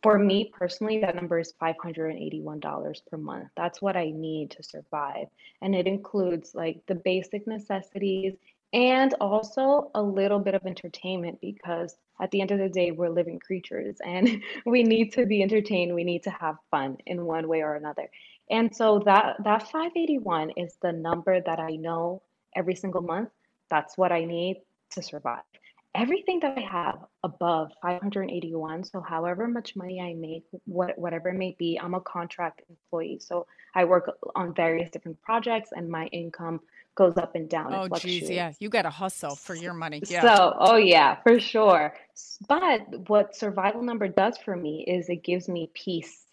For 0.02 0.18
me 0.18 0.52
personally, 0.56 1.00
that 1.00 1.16
number 1.16 1.38
is 1.40 1.52
$581 1.60 3.00
per 3.10 3.16
month. 3.16 3.48
That's 3.56 3.82
what 3.82 3.96
I 3.96 4.10
need 4.10 4.52
to 4.52 4.62
survive. 4.62 5.26
And 5.60 5.74
it 5.74 5.86
includes 5.86 6.54
like 6.54 6.80
the 6.86 6.94
basic 6.94 7.46
necessities 7.46 8.34
and 8.72 9.14
also 9.20 9.90
a 9.94 10.02
little 10.02 10.38
bit 10.38 10.54
of 10.54 10.64
entertainment 10.64 11.40
because 11.40 11.96
at 12.20 12.30
the 12.30 12.40
end 12.40 12.52
of 12.52 12.58
the 12.58 12.68
day, 12.68 12.90
we're 12.90 13.10
living 13.10 13.38
creatures 13.38 13.96
and 14.04 14.42
we 14.66 14.82
need 14.82 15.12
to 15.12 15.26
be 15.26 15.42
entertained. 15.42 15.94
We 15.94 16.04
need 16.04 16.22
to 16.24 16.30
have 16.30 16.56
fun 16.70 16.96
in 17.06 17.24
one 17.24 17.48
way 17.48 17.62
or 17.62 17.74
another. 17.74 18.08
And 18.50 18.74
so 18.74 19.00
that 19.06 19.36
that 19.44 19.70
581 19.70 20.50
is 20.56 20.76
the 20.82 20.92
number 20.92 21.40
that 21.40 21.58
I 21.58 21.76
know 21.76 22.22
every 22.54 22.74
single 22.74 23.02
month. 23.02 23.30
That's 23.70 23.96
what 23.96 24.12
I 24.12 24.24
need 24.24 24.62
to 24.90 25.02
survive. 25.02 25.42
Everything 25.94 26.40
that 26.40 26.56
I 26.56 26.62
have 26.62 27.00
above 27.22 27.70
581, 27.82 28.84
so 28.84 29.00
however 29.02 29.46
much 29.46 29.76
money 29.76 30.00
I 30.00 30.14
make, 30.14 30.44
what, 30.64 30.96
whatever 30.98 31.28
it 31.28 31.34
may 31.34 31.54
be, 31.58 31.78
I'm 31.78 31.92
a 31.92 32.00
contract 32.00 32.62
employee. 32.70 33.18
So 33.20 33.46
I 33.74 33.84
work 33.84 34.10
on 34.34 34.54
various 34.54 34.90
different 34.90 35.20
projects 35.20 35.70
and 35.72 35.90
my 35.90 36.06
income 36.06 36.60
goes 36.94 37.16
up 37.16 37.34
and 37.34 37.48
down. 37.48 37.74
Oh, 37.74 37.88
geez, 37.98 38.28
yeah. 38.28 38.52
You 38.58 38.68
got 38.68 38.82
to 38.82 38.90
hustle 38.90 39.34
for 39.34 39.54
your 39.54 39.74
money. 39.74 40.02
Yeah. 40.06 40.22
So, 40.22 40.56
oh, 40.58 40.76
yeah, 40.76 41.16
for 41.22 41.40
sure. 41.40 41.94
But 42.48 43.08
what 43.08 43.34
survival 43.34 43.82
number 43.82 44.08
does 44.08 44.36
for 44.38 44.54
me 44.54 44.84
is 44.86 45.08
it 45.08 45.24
gives 45.24 45.48
me 45.48 45.70
peace 45.74 46.24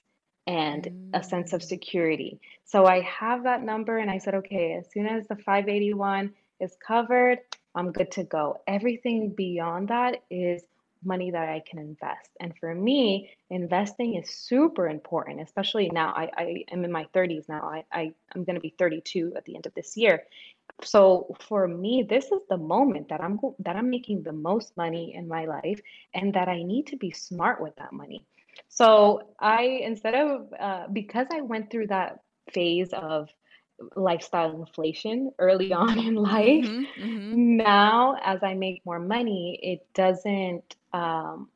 and 0.48 0.84
mm. 0.84 1.10
a 1.14 1.24
sense 1.24 1.54
of 1.54 1.62
mm. 1.62 1.66
security. 1.66 2.40
So 2.66 2.86
I 2.86 3.02
have 3.02 3.44
that 3.44 3.64
number 3.64 3.98
and 3.98 4.12
I 4.12 4.18
said, 4.18 4.36
okay, 4.36 4.74
as 4.74 4.92
soon 4.92 5.08
as 5.08 5.28
the 5.28 5.36
581 5.36 6.34
is 6.60 6.76
covered, 6.86 7.40
I'm 7.76 7.92
good 7.92 8.12
to 8.12 8.24
go. 8.24 8.60
Everything 8.68 9.30
beyond 9.36 9.90
that 9.90 10.24
is 10.30 10.64
money 11.04 11.32
that 11.32 11.50
I 11.50 11.62
can 11.70 11.80
invest. 11.80 12.30
And 12.40 12.54
for 12.60 12.74
me, 12.74 13.30
investing 13.50 14.16
is 14.16 14.30
super 14.30 14.88
important, 14.88 15.42
especially 15.42 15.90
now. 15.90 16.14
I, 16.16 16.30
I 16.38 16.64
am 16.72 16.84
in 16.84 16.92
my 16.92 17.06
30s 17.14 17.48
now. 17.48 17.62
I, 17.64 17.84
I, 17.92 18.14
I'm 18.36 18.44
going 18.44 18.56
to 18.56 18.62
be 18.62 18.76
32 18.78 19.34
at 19.36 19.46
the 19.46 19.56
end 19.56 19.66
of 19.66 19.74
this 19.74 19.96
year. 19.96 20.24
So 20.84 21.36
for 21.48 21.68
me, 21.68 22.06
this 22.08 22.26
is 22.26 22.42
the 22.50 22.58
moment 22.58 23.10
that 23.10 23.22
I'm 23.22 23.40
that 23.60 23.76
I'm 23.76 23.90
making 23.90 24.24
the 24.24 24.32
most 24.32 24.78
money 24.78 25.14
in 25.16 25.28
my 25.28 25.46
life, 25.46 25.82
and 26.14 26.34
that 26.34 26.48
I 26.48 26.64
need 26.64 26.88
to 26.88 26.98
be 26.98 27.12
smart 27.12 27.62
with 27.62 27.76
that 27.78 27.92
money. 27.92 28.26
So 28.70 29.34
I 29.40 29.64
instead 29.84 30.16
of 30.16 30.54
uh, 30.58 30.88
because 30.94 31.28
I 31.32 31.42
went 31.42 31.70
through 31.70 31.88
that 31.88 32.20
phase 32.54 32.94
of 32.94 33.30
lifestyle 33.96 34.56
inflation 34.60 35.32
early 35.40 35.74
on 35.84 36.00
in 36.00 36.16
life. 36.16 36.66
Mm-hmm, 36.66 37.04
mm-hmm. 37.04 37.58
Now, 37.58 38.18
as 38.24 38.44
I 38.44 38.54
make 38.54 38.86
more 38.86 39.00
money, 39.00 39.60
it 39.62 39.86
doesn't, 39.94 40.76
um, 40.94 41.50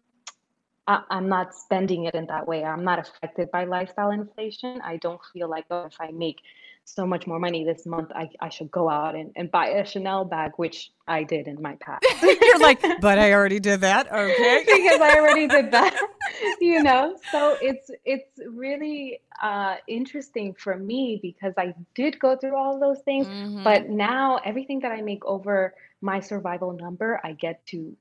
I, 0.87 1.01
am 1.11 1.29
not 1.29 1.55
spending 1.55 2.05
it 2.05 2.15
in 2.15 2.27
that 2.27 2.47
way. 2.47 2.63
I'm 2.63 2.83
not 2.83 2.99
affected 2.99 3.51
by 3.51 3.65
lifestyle 3.65 4.11
inflation. 4.11 4.81
I 4.83 4.97
don't 4.97 5.21
feel 5.31 5.49
like, 5.49 5.65
oh, 5.71 5.85
if 5.85 5.95
I 5.99 6.11
make 6.11 6.37
so 6.85 7.05
much 7.05 7.25
more 7.25 7.39
money 7.39 7.63
this 7.63 7.85
month, 7.85 8.11
I, 8.13 8.29
I 8.39 8.49
should 8.49 8.69
go 8.69 8.89
out 8.89 9.15
and, 9.15 9.31
and 9.35 9.49
buy 9.49 9.67
a 9.67 9.85
Chanel 9.85 10.25
bag, 10.25 10.51
which 10.57 10.91
I 11.07 11.23
did 11.23 11.47
in 11.47 11.61
my 11.61 11.75
past. 11.79 12.05
You're 12.21 12.59
like, 12.59 12.81
but 13.01 13.17
I 13.17 13.33
already 13.33 13.59
did 13.59 13.81
that. 13.81 14.11
Okay. 14.11 14.63
because 14.65 15.01
I 15.01 15.19
already 15.19 15.47
did 15.47 15.71
that. 15.71 15.99
you 16.61 16.83
know, 16.83 17.17
so 17.31 17.57
it's 17.61 17.89
it's 18.05 18.39
really 18.47 19.19
uh, 19.41 19.75
interesting 19.87 20.53
for 20.53 20.77
me 20.77 21.19
because 21.21 21.53
I 21.57 21.73
did 21.95 22.19
go 22.19 22.35
through 22.35 22.57
all 22.57 22.79
those 22.79 22.99
things, 22.99 23.27
mm-hmm. 23.27 23.63
but 23.63 23.89
now 23.89 24.39
everything 24.45 24.81
that 24.81 24.91
I 24.91 25.01
make 25.01 25.25
over 25.25 25.73
my 26.01 26.19
survival 26.19 26.73
number, 26.73 27.19
I 27.23 27.31
get 27.33 27.65
to 27.67 27.95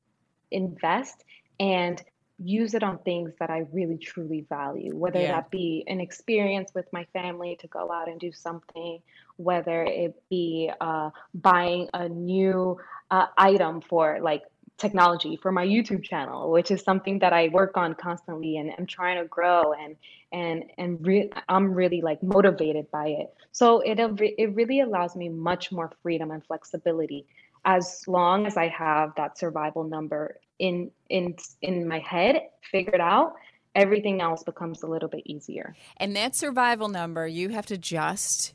invest 0.51 1.25
and 1.61 2.03
use 2.45 2.75
it 2.75 2.83
on 2.83 2.99
things 2.99 3.33
that 3.39 3.51
I 3.51 3.67
really 3.73 3.99
truly 3.99 4.47
value, 4.49 4.95
whether 4.95 5.21
yeah. 5.21 5.33
that 5.33 5.51
be 5.51 5.85
an 5.87 6.01
experience 6.01 6.73
with 6.75 6.87
my 6.93 7.05
family 7.13 7.57
to 7.61 7.67
go 7.69 7.91
out 7.93 8.09
and 8.09 8.19
do 8.19 8.33
something, 8.33 9.01
whether 9.37 9.85
it 9.85 10.21
be 10.31 10.71
uh, 10.81 11.11
buying 11.35 11.89
a 11.95 12.09
new 12.09 12.79
uh, 13.11 13.27
item 13.37 13.81
for 13.81 14.19
like 14.21 14.43
technology 14.79 15.37
for 15.37 15.53
my 15.53 15.65
YouTube 15.65 16.03
channel, 16.03 16.51
which 16.51 16.71
is 16.71 16.83
something 16.83 17.19
that 17.21 17.33
I 17.33 17.49
work 17.49 17.77
on 17.77 17.95
constantly 17.95 18.57
and 18.57 18.73
I'm 18.77 18.87
trying 18.87 19.19
to 19.23 19.29
grow 19.29 19.73
and 19.73 19.97
and 20.33 20.65
and 20.79 21.07
re- 21.07 21.31
I'm 21.49 21.73
really 21.73 22.01
like 22.01 22.23
motivated 22.23 22.91
by 22.91 23.09
it. 23.09 23.35
So 23.53 23.81
it 23.81 23.99
it 24.39 24.55
really 24.55 24.81
allows 24.81 25.15
me 25.15 25.29
much 25.29 25.71
more 25.71 25.93
freedom 26.03 26.31
and 26.31 26.45
flexibility 26.45 27.27
as 27.65 28.03
long 28.09 28.47
as 28.47 28.57
I 28.57 28.69
have 28.69 29.15
that 29.17 29.39
survival 29.39 29.85
number 29.85 30.41
in 30.63 30.93
in 31.11 31.35
in 31.61 31.89
my 31.89 31.99
head 31.99 32.41
figured 32.71 33.01
out 33.01 33.35
everything 33.75 34.21
else 34.21 34.45
becomes 34.45 34.83
a 34.83 34.87
little 34.87 35.09
bit 35.09 35.23
easier. 35.27 35.75
And 35.97 36.15
that 36.15 36.37
survival 36.37 36.89
number, 36.89 37.27
you 37.27 37.49
have 37.49 37.67
to 37.67 37.77
just 37.77 38.55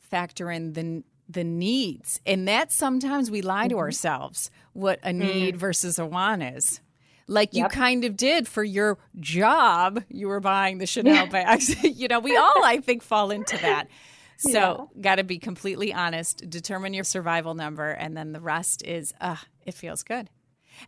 factor 0.00 0.50
in 0.50 0.72
the 0.72 1.04
the 1.28 1.44
needs. 1.44 2.20
And 2.24 2.48
that 2.48 2.72
sometimes 2.72 3.30
we 3.30 3.42
lie 3.42 3.68
to 3.68 3.74
mm-hmm. 3.74 3.82
ourselves 3.82 4.50
what 4.72 4.98
a 5.02 5.12
need 5.12 5.56
mm. 5.56 5.58
versus 5.58 5.98
a 5.98 6.06
want 6.06 6.42
is. 6.42 6.80
Like 7.26 7.52
yep. 7.52 7.64
you 7.64 7.76
kind 7.76 8.04
of 8.04 8.16
did 8.16 8.46
for 8.46 8.62
your 8.62 8.98
job, 9.18 10.04
you 10.08 10.28
were 10.28 10.40
buying 10.40 10.78
the 10.78 10.86
Chanel 10.86 11.26
bags. 11.30 11.74
you 11.82 12.08
know, 12.08 12.20
we 12.20 12.36
all, 12.36 12.64
I 12.64 12.78
think, 12.78 13.02
fall 13.02 13.30
into 13.30 13.58
that. 13.58 13.88
So, 14.38 14.90
yeah. 14.94 15.00
got 15.00 15.14
to 15.14 15.24
be 15.24 15.38
completely 15.38 15.94
honest, 15.94 16.44
determine 16.50 16.92
your 16.92 17.04
survival 17.04 17.54
number, 17.54 17.92
and 17.92 18.14
then 18.14 18.32
the 18.32 18.40
rest 18.42 18.84
is, 18.84 19.14
uh, 19.18 19.36
it 19.64 19.72
feels 19.72 20.02
good. 20.02 20.28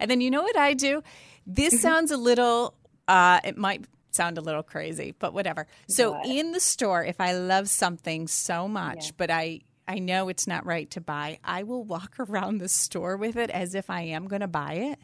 And 0.00 0.10
then 0.10 0.20
you 0.20 0.30
know 0.30 0.42
what 0.42 0.56
I 0.56 0.74
do? 0.74 1.02
This 1.46 1.74
mm-hmm. 1.74 1.82
sounds 1.82 2.10
a 2.10 2.16
little, 2.16 2.74
uh, 3.06 3.40
it 3.44 3.56
might 3.56 3.86
sound 4.10 4.38
a 4.38 4.40
little 4.40 4.62
crazy, 4.62 5.14
but 5.18 5.32
whatever. 5.32 5.66
So, 5.88 6.12
what? 6.12 6.26
in 6.26 6.52
the 6.52 6.60
store, 6.60 7.04
if 7.04 7.20
I 7.20 7.32
love 7.32 7.68
something 7.68 8.26
so 8.26 8.68
much, 8.68 9.06
yeah. 9.06 9.12
but 9.16 9.30
I 9.30 9.60
I 9.88 10.00
know 10.00 10.28
it's 10.28 10.46
not 10.46 10.66
right 10.66 10.88
to 10.90 11.00
buy, 11.00 11.38
I 11.42 11.62
will 11.62 11.82
walk 11.82 12.16
around 12.20 12.58
the 12.58 12.68
store 12.68 13.16
with 13.16 13.36
it 13.36 13.50
as 13.50 13.74
if 13.74 13.88
I 13.88 14.02
am 14.02 14.28
going 14.28 14.42
to 14.42 14.48
buy 14.48 14.74
it. 14.74 14.98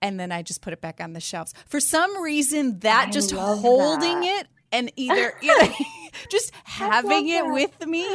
And 0.00 0.18
then 0.18 0.32
I 0.32 0.42
just 0.42 0.62
put 0.62 0.72
it 0.72 0.80
back 0.80 1.00
on 1.00 1.12
the 1.12 1.20
shelves. 1.20 1.52
For 1.66 1.80
some 1.80 2.20
reason, 2.22 2.80
that 2.80 3.08
I 3.08 3.10
just 3.10 3.32
holding 3.32 4.20
that. 4.20 4.42
it 4.42 4.48
and 4.72 4.90
either 4.96 5.34
you 5.42 5.56
know, 5.60 5.72
just 6.30 6.52
having 6.64 7.28
it 7.28 7.44
that. 7.44 7.52
with 7.52 7.86
me, 7.86 8.08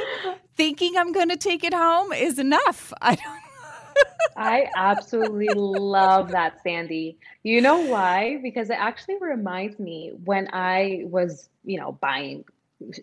thinking 0.55 0.97
I'm 0.97 1.11
going 1.11 1.29
to 1.29 1.37
take 1.37 1.63
it 1.63 1.73
home 1.73 2.11
is 2.11 2.39
enough. 2.39 2.91
I 3.01 3.15
don't. 3.15 3.46
I 4.35 4.67
absolutely 4.75 5.49
love 5.55 6.31
that, 6.31 6.61
Sandy. 6.61 7.17
You 7.43 7.61
know 7.61 7.79
why? 7.79 8.39
Because 8.43 8.69
it 8.69 8.77
actually 8.79 9.17
reminds 9.19 9.79
me 9.79 10.11
when 10.25 10.49
I 10.53 11.03
was, 11.05 11.49
you 11.65 11.79
know, 11.79 11.93
buying 11.93 12.45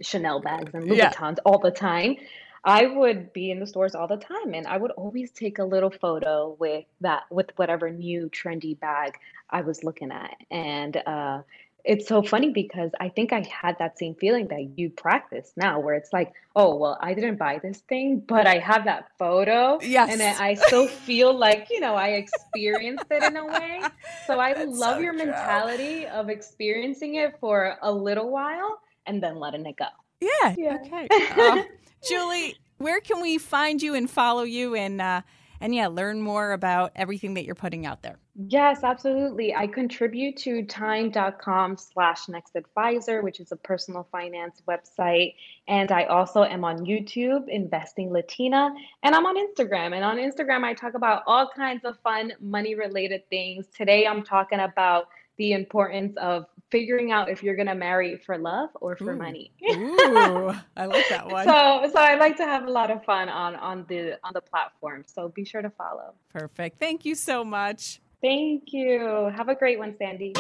Chanel 0.01 0.41
bags 0.41 0.73
and 0.75 0.85
Louboutins 0.85 1.37
yeah. 1.37 1.43
all 1.45 1.59
the 1.59 1.73
time. 1.73 2.17
I 2.65 2.87
would 2.87 3.33
be 3.33 3.51
in 3.51 3.61
the 3.61 3.67
stores 3.67 3.95
all 3.95 4.09
the 4.09 4.17
time 4.17 4.55
and 4.55 4.67
I 4.67 4.79
would 4.79 4.93
always 4.93 5.31
take 5.31 5.59
a 5.59 5.65
little 5.65 5.91
photo 5.91 6.57
with 6.59 6.87
that 7.03 7.25
with 7.31 7.51
whatever 7.57 7.91
new 7.91 8.31
trendy 8.31 8.79
bag 8.79 9.19
I 9.51 9.61
was 9.61 9.85
looking 9.85 10.11
at. 10.11 10.35
And 10.51 10.97
uh, 10.97 11.43
it's 11.85 12.09
so 12.09 12.23
funny 12.23 12.51
because 12.51 12.91
I 12.99 13.11
think 13.11 13.33
I 13.33 13.41
had 13.41 13.77
that 13.79 13.99
same 13.99 14.15
feeling 14.15 14.49
that 14.49 14.79
you 14.79 14.89
practice 14.89 15.53
now 15.57 15.81
where 15.81 15.95
it's 15.95 16.13
like, 16.13 16.33
oh 16.57 16.77
well, 16.77 16.99
I 17.01 17.13
didn't 17.13 17.37
buy 17.37 17.61
this 17.63 17.79
thing, 17.79 18.21
but 18.21 18.47
I 18.47 18.59
have 18.59 18.85
that 18.85 19.11
photo. 19.19 19.79
Yes. 19.83 20.11
And 20.11 20.23
I 20.23 20.55
still 20.55 20.89
feel 21.07 21.37
like, 21.37 21.69
you 21.71 21.81
know, 21.81 21.95
I 21.95 22.09
experienced 22.13 23.05
it 23.11 23.23
in 23.23 23.37
a 23.37 23.47
way. 23.47 23.83
So 24.27 24.41
I 24.41 24.55
That's 24.55 24.79
love 24.79 24.97
so 24.97 25.01
your 25.01 25.13
true. 25.13 25.27
mentality 25.27 26.07
of 26.07 26.31
experiencing 26.31 27.17
it 27.17 27.39
for 27.39 27.77
a 27.83 27.93
little 27.93 28.31
while 28.31 28.81
and 29.07 29.23
then 29.23 29.37
letting 29.37 29.67
it 29.67 29.77
go. 29.77 29.87
Yeah. 30.21 30.55
yeah. 30.57 30.79
Okay. 30.87 31.09
Uh, 31.37 31.63
Julie, 32.09 32.57
where 32.79 33.01
can 33.01 33.21
we 33.21 33.37
find 33.37 33.83
you 33.83 33.95
and 33.95 34.09
follow 34.09 34.43
you 34.43 34.75
and 34.75 35.03
uh, 35.03 35.21
and 35.61 35.75
yeah, 35.75 35.87
learn 35.87 36.21
more 36.21 36.53
about 36.53 36.93
everything 36.97 37.35
that 37.35 37.45
you're 37.45 37.55
putting 37.55 37.87
out 37.87 38.03
there? 38.03 38.19
Yes, 38.37 38.83
absolutely. 38.83 39.55
I 39.55 39.67
contribute 39.67 40.37
to 40.39 40.65
time.com 40.65 41.77
slash 41.77 42.29
next 42.29 42.57
advisor, 42.57 43.23
which 43.23 43.39
is 43.39 43.53
a 43.53 43.57
personal 43.57 44.09
finance 44.11 44.61
website. 44.69 45.35
And 45.69 45.93
I 45.93 46.05
also 46.05 46.43
am 46.43 46.65
on 46.65 46.79
YouTube, 46.85 47.49
Investing 47.49 48.11
Latina, 48.13 48.75
and 49.03 49.15
I'm 49.15 49.25
on 49.25 49.37
Instagram. 49.37 49.95
And 49.95 50.05
on 50.05 50.17
Instagram, 50.17 50.65
I 50.65 50.75
talk 50.75 50.95
about 50.95 51.23
all 51.27 51.49
kinds 51.55 51.85
of 51.85 51.99
fun 52.01 52.33
money 52.41 52.75
related 52.75 53.29
things. 53.31 53.67
Today, 53.69 54.07
I'm 54.07 54.25
talking 54.25 54.61
about 54.61 55.07
the 55.37 55.53
importance 55.53 56.17
of 56.17 56.47
figuring 56.71 57.13
out 57.13 57.29
if 57.29 57.43
you're 57.43 57.57
going 57.57 57.69
to 57.69 57.75
marry 57.75 58.17
for 58.17 58.39
love 58.39 58.71
or 58.81 58.97
for 58.97 59.13
Ooh. 59.13 59.19
money. 59.19 59.53
Ooh, 59.71 60.53
I 60.77 60.87
like 60.87 61.09
that 61.09 61.27
one. 61.31 61.45
So, 61.47 61.91
so 61.93 62.01
I 62.01 62.17
like 62.17 62.37
to 62.39 62.45
have 62.45 62.65
a 62.65 62.71
lot 62.71 62.91
of 62.91 63.05
fun 63.05 63.29
on 63.29 63.57
on 63.57 63.85
the 63.89 64.19
on 64.25 64.33
the 64.35 64.41
platform. 64.41 65.05
So 65.07 65.29
be 65.29 65.45
sure 65.45 65.63
to 65.63 65.71
follow. 65.71 66.15
Perfect. 66.33 66.79
Thank 66.79 67.05
you 67.05 67.15
so 67.15 67.45
much. 67.45 68.01
Thank 68.23 68.73
you. 68.73 69.31
Have 69.37 69.49
a 69.49 69.55
great 69.55 69.79
one, 69.79 69.95
Sandy. 69.99 70.33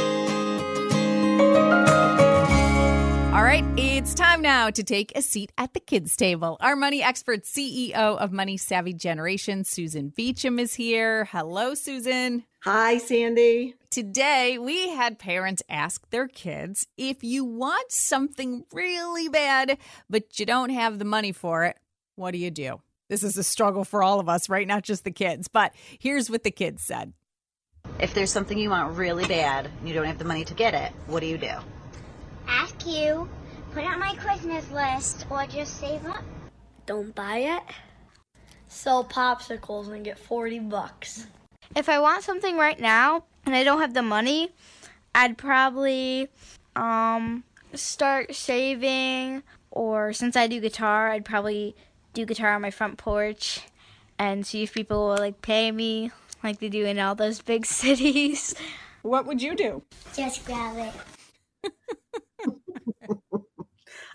All 3.35 3.42
right, 3.42 3.64
it's 3.77 4.14
time 4.14 4.42
now 4.42 4.70
to 4.70 4.85
take 4.85 5.11
a 5.16 5.20
seat 5.20 5.51
at 5.59 5.75
the 5.75 5.81
kids' 5.81 6.16
table. 6.16 6.57
Our 6.61 6.77
money 6.77 7.03
expert, 7.03 7.42
CEO 7.42 7.92
of 7.92 8.31
Money 8.31 8.57
Savvy 8.57 8.92
Generation, 8.92 9.64
Susan 9.64 10.11
Beacham, 10.11 10.61
is 10.61 10.75
here. 10.75 11.25
Hello, 11.25 11.75
Susan. 11.75 12.44
Hi, 12.62 12.99
Sandy. 12.99 13.75
Today, 13.90 14.57
we 14.57 14.90
had 14.90 15.18
parents 15.18 15.64
ask 15.68 16.09
their 16.11 16.29
kids 16.29 16.87
if 16.97 17.25
you 17.25 17.44
want 17.44 17.90
something 17.90 18.66
really 18.73 19.29
bad, 19.29 19.79
but 20.09 20.38
you 20.38 20.47
don't 20.47 20.70
have 20.70 21.01
the 21.01 21.05
money 21.05 21.33
for 21.33 21.64
it, 21.64 21.77
what 22.14 22.31
do 22.31 22.38
you 22.38 22.53
do? 22.53 22.83
This 23.09 23.25
is 23.25 23.37
a 23.37 23.42
struggle 23.42 23.85
for 23.85 24.01
all 24.01 24.20
of 24.20 24.29
us, 24.29 24.49
right? 24.49 24.68
Not 24.68 24.85
just 24.85 25.03
the 25.03 25.11
kids. 25.11 25.49
But 25.49 25.73
here's 25.99 26.31
what 26.31 26.44
the 26.44 26.53
kids 26.53 26.85
said 26.85 27.12
If 27.99 28.14
there's 28.14 28.31
something 28.31 28.57
you 28.57 28.70
want 28.70 28.97
really 28.97 29.27
bad 29.27 29.68
and 29.81 29.88
you 29.88 29.92
don't 29.92 30.07
have 30.07 30.18
the 30.18 30.25
money 30.25 30.44
to 30.44 30.55
get 30.55 30.73
it, 30.73 30.92
what 31.09 31.18
do 31.18 31.27
you 31.27 31.37
do? 31.37 31.57
Ask 32.46 32.87
you, 32.87 33.28
put 33.72 33.85
on 33.85 33.98
my 33.98 34.14
Christmas 34.16 34.70
list, 34.70 35.26
or 35.30 35.46
just 35.46 35.78
save 35.80 36.04
up. 36.07 36.22
Don't 36.87 37.14
buy 37.14 37.38
it. 37.38 37.62
Sell 38.68 39.04
popsicles 39.04 39.92
and 39.92 40.04
get 40.04 40.18
40 40.18 40.59
bucks. 40.61 41.26
If 41.74 41.88
I 41.88 41.98
want 41.98 42.22
something 42.22 42.57
right 42.57 42.78
now 42.78 43.24
and 43.46 43.54
I 43.54 43.64
don't 43.64 43.80
have 43.80 43.94
the 43.94 44.02
money, 44.02 44.52
I'd 45.14 45.38
probably 45.38 46.28
um, 46.76 47.44
start 47.72 48.35
saving, 48.35 49.42
or 49.70 50.12
since 50.12 50.37
I 50.37 50.46
do 50.46 50.61
guitar, 50.61 51.11
I'd 51.11 51.24
probably 51.24 51.74
do 52.12 52.26
guitar 52.26 52.54
on 52.54 52.62
my 52.62 52.70
front 52.70 52.98
porch 52.98 53.61
and 54.18 54.46
see 54.46 54.62
if 54.62 54.74
people 54.74 55.09
will 55.09 55.16
like 55.16 55.42
pay 55.42 55.72
me 55.72 56.11
like 56.42 56.61
they 56.61 56.68
do 56.68 56.85
in 56.85 56.98
all 56.98 57.14
those 57.14 57.40
big 57.40 57.66
cities. 57.66 58.54
What 59.02 59.26
would 59.26 59.42
you 59.42 59.54
do? 59.54 59.83
Just 60.14 60.44
grab 60.44 60.76
it. 60.76 60.94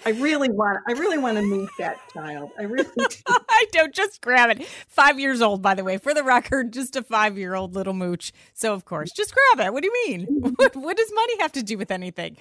I 0.06 0.12
really 0.12 0.50
want 0.50 0.80
I 0.88 0.94
really 0.94 1.18
want 1.18 1.38
to 1.38 1.44
meet 1.44 1.70
that 1.78 1.98
child. 2.14 2.52
I 2.58 2.64
really 2.64 2.90
do. 2.98 3.08
I 3.28 3.66
don't 3.72 3.94
just 3.94 4.22
grab 4.22 4.50
it. 4.50 4.66
Five 4.88 5.20
years 5.20 5.42
old, 5.42 5.62
by 5.62 5.76
the 5.76 5.84
way, 5.84 5.98
for 5.98 6.14
the 6.14 6.24
record, 6.24 6.72
just 6.72 6.96
a 6.96 7.04
five 7.04 7.38
year 7.38 7.54
old 7.54 7.76
little 7.76 7.94
mooch. 7.94 8.32
So 8.54 8.74
of 8.74 8.86
course, 8.86 9.12
just 9.12 9.34
grab 9.34 9.68
it. 9.68 9.74
What 9.74 9.84
do 9.84 9.88
you 9.88 10.08
mean? 10.08 10.26
what, 10.56 10.76
what 10.76 10.98
does 10.98 11.12
money 11.14 11.40
have 11.40 11.52
to 11.54 11.64
do 11.64 11.78
with 11.78 11.92
anything? 11.92 12.38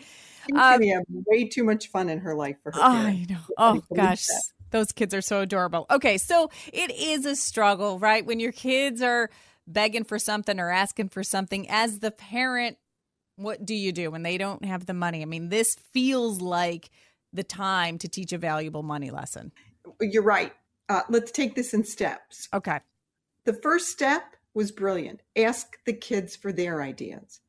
Um, 0.55 0.83
have 0.83 1.03
way 1.09 1.49
too 1.49 1.65
much 1.65 1.89
fun 1.89 2.09
in 2.09 2.21
her 2.21 2.35
life 2.35 2.57
for 2.63 2.73
her. 2.73 2.81
I 2.81 3.27
know. 3.29 3.41
Oh 3.59 3.83
gosh. 3.95 4.27
Those 4.71 4.93
kids 4.93 5.15
are 5.15 5.23
so 5.23 5.41
adorable. 5.41 5.87
Okay, 5.91 6.19
so 6.19 6.51
it 6.73 6.91
is 6.91 7.25
a 7.25 7.35
struggle, 7.35 7.99
right? 7.99 8.25
When 8.25 8.39
your 8.39 8.53
kids 8.53 9.01
are 9.01 9.31
begging 9.67 10.05
for 10.05 10.19
something 10.19 10.61
or 10.61 10.71
asking 10.71 11.09
for 11.09 11.23
something, 11.23 11.69
as 11.71 12.01
the 12.01 12.11
parent, 12.11 12.77
what 13.39 13.65
do 13.65 13.75
you 13.75 13.93
do 13.93 14.11
when 14.11 14.25
they 14.25 14.37
don't 14.37 14.65
have 14.65 14.87
the 14.87 14.95
money? 14.95 15.23
I 15.23 15.25
mean, 15.25 15.49
this 15.49 15.77
feels 15.93 16.41
like 16.41 16.91
the 17.33 17.45
time 17.45 17.99
to 17.99 18.09
teach 18.09 18.33
a 18.33 18.39
valuable 18.39 18.83
money 18.83 19.11
lesson? 19.11 19.53
You're 20.01 20.23
right. 20.23 20.53
Uh, 20.89 21.03
let's 21.09 21.31
take 21.31 21.55
this 21.55 21.75
in 21.75 21.85
steps. 21.85 22.49
Okay. 22.53 22.81
The 23.45 23.53
first 23.53 23.89
step 23.89 24.37
was 24.55 24.73
brilliant. 24.73 25.21
Ask 25.37 25.79
the 25.85 25.93
kids 25.93 26.37
for 26.37 26.53
their 26.53 26.83
ideas. 26.83 27.41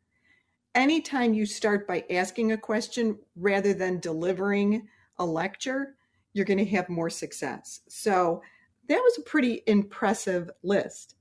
Anytime 0.75 1.33
you 1.33 1.45
start 1.45 1.87
by 1.87 2.05
asking 2.09 2.51
a 2.51 2.57
question 2.57 3.17
rather 3.35 3.73
than 3.73 3.99
delivering 3.99 4.87
a 5.17 5.25
lecture, 5.25 5.95
you're 6.33 6.45
going 6.45 6.59
to 6.59 6.65
have 6.65 6.89
more 6.89 7.09
success. 7.09 7.81
So 7.89 8.41
that 8.87 9.01
was 9.01 9.17
a 9.17 9.29
pretty 9.29 9.63
impressive 9.65 10.51
list. 10.61 11.15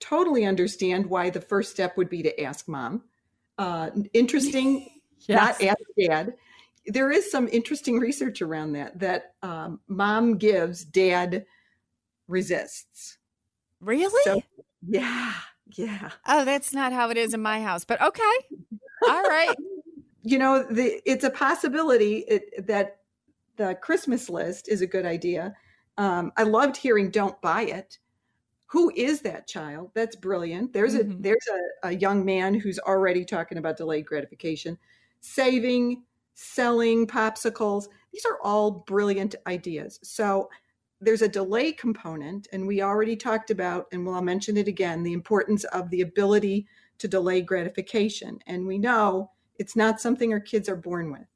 Totally 0.00 0.44
understand 0.44 1.06
why 1.06 1.30
the 1.30 1.40
first 1.40 1.70
step 1.70 1.96
would 1.96 2.08
be 2.08 2.22
to 2.22 2.40
ask 2.40 2.66
mom. 2.66 3.02
Uh, 3.58 3.90
interesting, 4.12 4.88
yes. 5.20 5.60
not 5.60 5.62
ask 5.62 5.80
dad 5.98 6.34
there 6.86 7.10
is 7.10 7.30
some 7.30 7.48
interesting 7.48 7.98
research 7.98 8.42
around 8.42 8.72
that 8.72 8.98
that 8.98 9.34
um, 9.42 9.80
mom 9.88 10.36
gives 10.36 10.84
dad 10.84 11.46
resists. 12.28 13.18
Really? 13.80 14.22
So, 14.24 14.42
yeah 14.86 15.32
yeah. 15.76 16.10
Oh 16.26 16.44
that's 16.44 16.72
not 16.72 16.92
how 16.92 17.10
it 17.10 17.16
is 17.16 17.34
in 17.34 17.42
my 17.42 17.60
house 17.60 17.84
but 17.84 18.00
okay. 18.00 18.22
All 19.08 19.22
right. 19.22 19.54
You 20.26 20.38
know 20.38 20.62
the 20.62 21.02
it's 21.04 21.22
a 21.24 21.28
possibility 21.28 22.24
it, 22.26 22.66
that 22.66 23.00
the 23.56 23.74
christmas 23.74 24.30
list 24.30 24.70
is 24.70 24.80
a 24.80 24.86
good 24.86 25.04
idea. 25.04 25.54
Um, 25.98 26.32
i 26.38 26.44
loved 26.44 26.78
hearing 26.78 27.10
don't 27.10 27.38
buy 27.42 27.64
it 27.64 27.98
who 28.66 28.92
is 28.96 29.20
that 29.22 29.46
child? 29.46 29.90
That's 29.94 30.16
brilliant. 30.16 30.72
There's 30.72 30.94
mm-hmm. 30.94 31.12
a 31.12 31.22
there's 31.22 31.48
a, 31.82 31.88
a 31.88 31.92
young 31.92 32.24
man 32.24 32.54
who's 32.54 32.78
already 32.78 33.24
talking 33.24 33.58
about 33.58 33.76
delayed 33.76 34.06
gratification, 34.06 34.78
saving, 35.20 36.02
selling 36.34 37.06
popsicles. 37.06 37.86
These 38.12 38.24
are 38.24 38.38
all 38.42 38.84
brilliant 38.86 39.34
ideas. 39.46 40.00
So 40.02 40.48
there's 41.00 41.22
a 41.22 41.28
delay 41.28 41.72
component, 41.72 42.48
and 42.52 42.66
we 42.66 42.82
already 42.82 43.16
talked 43.16 43.50
about, 43.50 43.86
and 43.92 44.04
we'll 44.04 44.14
I'll 44.14 44.22
mention 44.22 44.56
it 44.56 44.68
again, 44.68 45.02
the 45.02 45.12
importance 45.12 45.64
of 45.64 45.90
the 45.90 46.00
ability 46.00 46.66
to 46.98 47.08
delay 47.08 47.42
gratification. 47.42 48.38
And 48.46 48.66
we 48.66 48.78
know 48.78 49.30
it's 49.58 49.76
not 49.76 50.00
something 50.00 50.32
our 50.32 50.40
kids 50.40 50.68
are 50.68 50.76
born 50.76 51.12
with. 51.12 51.26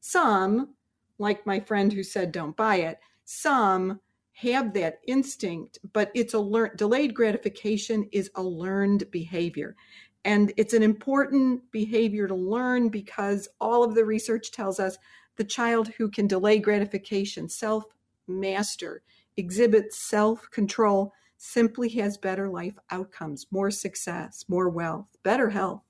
Some, 0.00 0.74
like 1.18 1.46
my 1.46 1.60
friend 1.60 1.92
who 1.92 2.02
said 2.02 2.32
don't 2.32 2.56
buy 2.56 2.76
it, 2.76 2.98
some 3.24 4.00
have 4.40 4.72
that 4.72 5.00
instinct, 5.08 5.78
but 5.92 6.12
it's 6.14 6.32
a 6.32 6.38
learned 6.38 6.76
delayed 6.76 7.12
gratification 7.12 8.08
is 8.12 8.30
a 8.36 8.42
learned 8.42 9.10
behavior. 9.10 9.74
And 10.24 10.52
it's 10.56 10.74
an 10.74 10.82
important 10.84 11.62
behavior 11.72 12.28
to 12.28 12.36
learn 12.36 12.88
because 12.88 13.48
all 13.60 13.82
of 13.82 13.96
the 13.96 14.04
research 14.04 14.52
tells 14.52 14.78
us 14.78 14.96
the 15.36 15.44
child 15.44 15.88
who 15.88 16.08
can 16.08 16.28
delay 16.28 16.60
gratification, 16.60 17.48
self 17.48 17.84
master, 18.28 19.02
exhibit 19.36 19.92
self 19.92 20.48
control, 20.52 21.12
simply 21.36 21.88
has 21.88 22.16
better 22.16 22.48
life 22.48 22.78
outcomes, 22.90 23.46
more 23.50 23.72
success, 23.72 24.44
more 24.48 24.68
wealth, 24.68 25.08
better 25.24 25.50
health. 25.50 25.82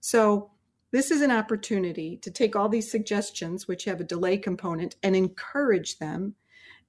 So, 0.00 0.50
this 0.90 1.12
is 1.12 1.22
an 1.22 1.30
opportunity 1.30 2.16
to 2.18 2.30
take 2.32 2.56
all 2.56 2.68
these 2.68 2.90
suggestions, 2.90 3.68
which 3.68 3.84
have 3.84 4.00
a 4.00 4.04
delay 4.04 4.38
component, 4.38 4.96
and 5.04 5.14
encourage 5.14 5.98
them 5.98 6.34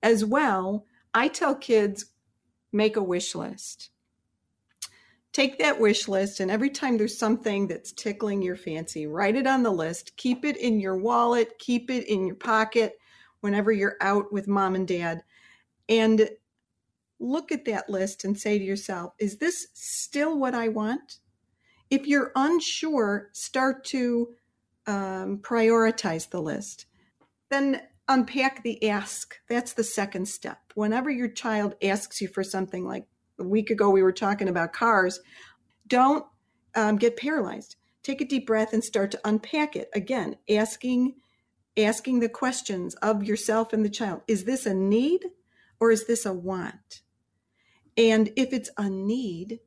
as 0.02 0.26
well 0.26 0.86
I 1.13 1.28
tell 1.28 1.56
kids, 1.56 2.06
make 2.71 2.95
a 2.95 3.04
wish 3.04 3.36
list. 3.36 3.89
Take 5.32 5.58
that 5.60 5.80
wish 5.80 6.08
list, 6.08 6.39
and 6.39 6.52
every 6.52 6.69
time 6.69 6.97
there's 6.97 7.17
something 7.17 7.67
that's 7.67 7.91
tickling 7.91 8.43
your 8.43 8.56
fancy, 8.56 9.08
write 9.08 9.36
it 9.36 9.47
on 9.47 9.63
the 9.63 9.71
list. 9.71 10.15
Keep 10.15 10.45
it 10.45 10.58
in 10.58 10.80
your 10.80 10.95
wallet, 10.95 11.58
keep 11.58 11.89
it 11.89 12.08
in 12.08 12.28
your 12.28 12.36
pocket 12.36 12.99
whenever 13.41 13.71
you're 13.71 13.97
out 13.99 14.32
with 14.32 14.47
mom 14.47 14.76
and 14.76 14.88
dad. 14.88 15.23
And 15.89 16.30
look 17.19 17.52
at 17.52 17.65
that 17.65 17.89
list 17.89 18.26
and 18.26 18.38
say 18.38 18.60
to 18.60 18.63
yourself, 18.63 19.13
is 19.17 19.38
this 19.38 19.67
still 19.73 20.38
what 20.38 20.54
I 20.54 20.67
want? 20.67 21.17
If 21.89 22.06
you're 22.06 22.32
unsure, 22.36 23.30
start 23.34 23.86
to 23.86 24.30
um, 24.86 25.39
prioritize 25.39 26.30
the 26.30 26.41
list. 26.41 26.86
Then 27.49 27.82
unpack 28.07 28.63
the 28.63 28.89
ask. 28.89 29.35
That's 29.49 29.73
the 29.73 29.83
second 29.83 30.27
step. 30.27 30.59
Whenever 30.75 31.09
your 31.09 31.27
child 31.29 31.75
asks 31.81 32.21
you 32.21 32.27
for 32.27 32.43
something, 32.43 32.85
like 32.85 33.05
a 33.39 33.43
week 33.43 33.69
ago 33.69 33.89
we 33.89 34.03
were 34.03 34.11
talking 34.11 34.49
about 34.49 34.73
cars, 34.73 35.19
don't 35.87 36.25
um, 36.75 36.97
get 36.97 37.17
paralyzed. 37.17 37.75
Take 38.03 38.21
a 38.21 38.25
deep 38.25 38.47
breath 38.47 38.73
and 38.73 38.83
start 38.83 39.11
to 39.11 39.21
unpack 39.23 39.75
it. 39.75 39.89
Again, 39.93 40.35
asking 40.49 41.15
asking 41.77 42.19
the 42.19 42.29
questions 42.29 42.93
of 42.95 43.23
yourself 43.23 43.73
and 43.73 43.83
the 43.83 43.89
child. 43.89 44.21
Is 44.27 44.43
this 44.43 44.65
a 44.65 44.73
need 44.73 45.25
or 45.79 45.91
is 45.91 46.05
this 46.05 46.25
a 46.25 46.33
want? 46.33 47.01
And 47.97 48.31
if 48.35 48.53
it's 48.53 48.69
a 48.77 48.89
need, 48.89 49.59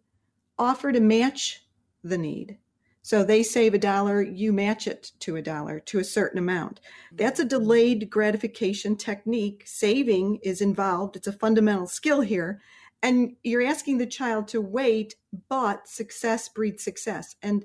offer 0.59 0.93
to 0.93 1.01
match 1.01 1.65
the 2.03 2.19
need. 2.19 2.59
So 3.07 3.23
they 3.23 3.45
save 3.45 3.73
a 3.73 3.79
dollar, 3.79 4.21
you 4.21 4.53
match 4.53 4.89
it 4.89 5.13
to 5.21 5.37
a 5.37 5.41
dollar 5.41 5.79
to 5.79 6.01
a 6.01 6.05
certain 6.05 6.41
amount. 6.41 6.81
That's 7.13 7.39
a 7.39 7.45
delayed 7.45 8.11
gratification 8.11 8.97
technique. 8.97 9.63
Saving 9.65 10.41
is 10.43 10.61
involved, 10.61 11.15
it's 11.15 11.29
a 11.29 11.33
fundamental 11.33 11.87
skill 11.87 12.23
here. 12.23 12.61
And 13.05 13.37
you're 13.45 13.63
asking 13.63 13.99
the 13.99 14.09
child 14.09 14.49
to 14.49 14.61
wait, 14.61 15.15
but 15.49 15.87
success 15.87 16.49
breeds 16.49 16.83
success. 16.83 17.37
And 17.41 17.65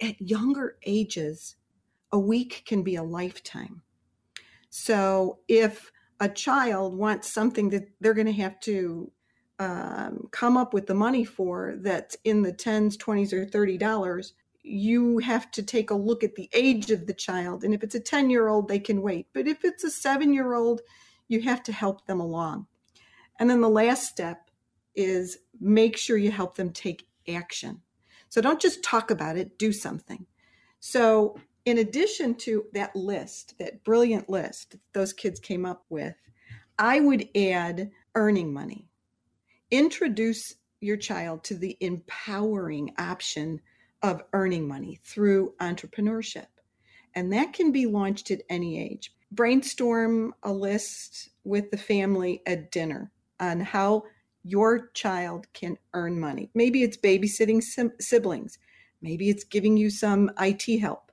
at 0.00 0.20
younger 0.20 0.76
ages, 0.86 1.56
a 2.12 2.18
week 2.20 2.62
can 2.64 2.84
be 2.84 2.94
a 2.94 3.02
lifetime. 3.02 3.82
So 4.70 5.40
if 5.48 5.90
a 6.20 6.28
child 6.28 6.96
wants 6.96 7.28
something 7.28 7.70
that 7.70 7.88
they're 8.00 8.14
going 8.14 8.26
to 8.28 8.32
have 8.34 8.60
to 8.60 9.10
um, 9.58 10.28
come 10.30 10.56
up 10.56 10.72
with 10.72 10.86
the 10.86 10.94
money 10.94 11.24
for 11.24 11.74
that's 11.78 12.16
in 12.22 12.42
the 12.42 12.52
10s, 12.52 12.96
20s, 12.96 13.32
or 13.32 13.46
$30, 13.46 14.32
you 14.66 15.18
have 15.18 15.50
to 15.52 15.62
take 15.62 15.90
a 15.90 15.94
look 15.94 16.24
at 16.24 16.34
the 16.34 16.50
age 16.52 16.90
of 16.90 17.06
the 17.06 17.14
child. 17.14 17.62
And 17.62 17.72
if 17.72 17.84
it's 17.84 17.94
a 17.94 18.00
10 18.00 18.30
year 18.30 18.48
old, 18.48 18.68
they 18.68 18.80
can 18.80 19.00
wait. 19.00 19.28
But 19.32 19.46
if 19.46 19.64
it's 19.64 19.84
a 19.84 19.90
seven 19.90 20.32
year 20.32 20.54
old, 20.54 20.80
you 21.28 21.40
have 21.42 21.62
to 21.64 21.72
help 21.72 22.06
them 22.06 22.20
along. 22.20 22.66
And 23.38 23.48
then 23.48 23.60
the 23.60 23.68
last 23.68 24.08
step 24.08 24.50
is 24.94 25.38
make 25.60 25.96
sure 25.96 26.16
you 26.16 26.30
help 26.30 26.56
them 26.56 26.70
take 26.70 27.08
action. 27.28 27.82
So 28.28 28.40
don't 28.40 28.60
just 28.60 28.82
talk 28.82 29.10
about 29.10 29.36
it, 29.36 29.58
do 29.58 29.72
something. 29.72 30.26
So, 30.80 31.38
in 31.64 31.78
addition 31.78 32.36
to 32.36 32.64
that 32.74 32.94
list, 32.94 33.54
that 33.58 33.82
brilliant 33.82 34.28
list 34.28 34.76
those 34.92 35.12
kids 35.12 35.40
came 35.40 35.66
up 35.66 35.84
with, 35.88 36.14
I 36.78 37.00
would 37.00 37.28
add 37.36 37.90
earning 38.14 38.52
money. 38.52 38.88
Introduce 39.70 40.54
your 40.80 40.96
child 40.96 41.42
to 41.44 41.56
the 41.56 41.76
empowering 41.80 42.92
option 42.98 43.60
of 44.02 44.22
earning 44.32 44.68
money 44.68 45.00
through 45.04 45.54
entrepreneurship. 45.60 46.46
And 47.14 47.32
that 47.32 47.52
can 47.52 47.72
be 47.72 47.86
launched 47.86 48.30
at 48.30 48.42
any 48.48 48.80
age. 48.80 49.14
Brainstorm 49.32 50.34
a 50.42 50.52
list 50.52 51.30
with 51.44 51.70
the 51.70 51.78
family 51.78 52.42
at 52.46 52.70
dinner 52.70 53.10
on 53.40 53.60
how 53.60 54.04
your 54.44 54.88
child 54.88 55.46
can 55.52 55.76
earn 55.94 56.20
money. 56.20 56.50
Maybe 56.54 56.82
it's 56.82 56.96
babysitting 56.96 57.62
sim- 57.62 57.92
siblings, 57.98 58.58
maybe 59.02 59.28
it's 59.28 59.44
giving 59.44 59.76
you 59.76 59.90
some 59.90 60.30
IT 60.38 60.78
help. 60.78 61.10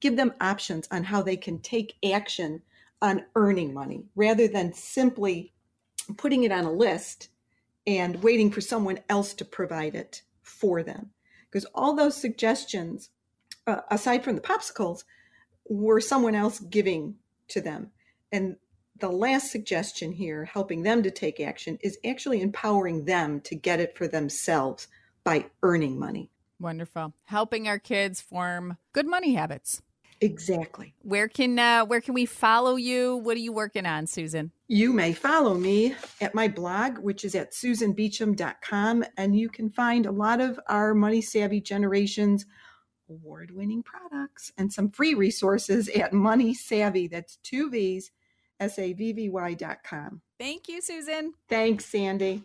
Give 0.00 0.16
them 0.16 0.34
options 0.40 0.88
on 0.90 1.04
how 1.04 1.22
they 1.22 1.36
can 1.36 1.60
take 1.60 1.96
action 2.12 2.62
on 3.00 3.24
earning 3.34 3.72
money 3.72 4.06
rather 4.16 4.48
than 4.48 4.72
simply 4.72 5.52
putting 6.16 6.44
it 6.44 6.52
on 6.52 6.64
a 6.64 6.72
list 6.72 7.28
and 7.86 8.22
waiting 8.22 8.50
for 8.50 8.60
someone 8.60 8.98
else 9.08 9.34
to 9.34 9.44
provide 9.44 9.94
it 9.94 10.22
for 10.42 10.82
them 10.82 11.10
because 11.56 11.70
all 11.74 11.94
those 11.94 12.14
suggestions, 12.14 13.08
uh, 13.66 13.80
aside 13.90 14.22
from 14.22 14.34
the 14.34 14.42
popsicles, 14.42 15.04
were 15.66 16.02
someone 16.02 16.34
else 16.34 16.58
giving 16.58 17.14
to 17.48 17.62
them. 17.62 17.92
And 18.30 18.56
the 19.00 19.08
last 19.08 19.52
suggestion 19.52 20.12
here, 20.12 20.44
helping 20.44 20.82
them 20.82 21.02
to 21.02 21.10
take 21.10 21.40
action, 21.40 21.78
is 21.80 21.96
actually 22.04 22.42
empowering 22.42 23.06
them 23.06 23.40
to 23.40 23.54
get 23.54 23.80
it 23.80 23.96
for 23.96 24.06
themselves 24.06 24.88
by 25.24 25.46
earning 25.62 25.98
money. 25.98 26.30
Wonderful. 26.60 27.14
Helping 27.24 27.66
our 27.68 27.78
kids 27.78 28.20
form 28.20 28.76
good 28.92 29.06
money 29.06 29.32
habits. 29.32 29.80
Exactly. 30.20 30.92
Where 31.00 31.26
can 31.26 31.58
uh, 31.58 31.86
where 31.86 32.02
can 32.02 32.12
we 32.12 32.26
follow 32.26 32.76
you? 32.76 33.16
What 33.16 33.38
are 33.38 33.40
you 33.40 33.52
working 33.52 33.86
on, 33.86 34.06
Susan? 34.06 34.52
You 34.68 34.92
may 34.92 35.12
follow 35.12 35.54
me 35.54 35.94
at 36.20 36.34
my 36.34 36.48
blog, 36.48 36.98
which 36.98 37.24
is 37.24 37.36
at 37.36 37.52
susanbeacham.com, 37.52 39.04
and 39.16 39.38
you 39.38 39.48
can 39.48 39.70
find 39.70 40.06
a 40.06 40.10
lot 40.10 40.40
of 40.40 40.58
our 40.68 40.92
Money 40.92 41.22
Savvy 41.22 41.60
Generations 41.60 42.46
award 43.08 43.52
winning 43.52 43.84
products 43.84 44.52
and 44.58 44.72
some 44.72 44.90
free 44.90 45.14
resources 45.14 45.88
at 45.90 46.12
Money 46.12 46.52
Savvy. 46.52 47.06
That's 47.06 47.36
two 47.44 47.70
V's, 47.70 48.10
S 48.58 48.78
A 48.80 48.92
V 48.92 49.12
V 49.12 49.28
Y.com. 49.28 50.20
Thank 50.38 50.68
you, 50.68 50.82
Susan. 50.82 51.34
Thanks, 51.48 51.86
Sandy. 51.86 52.42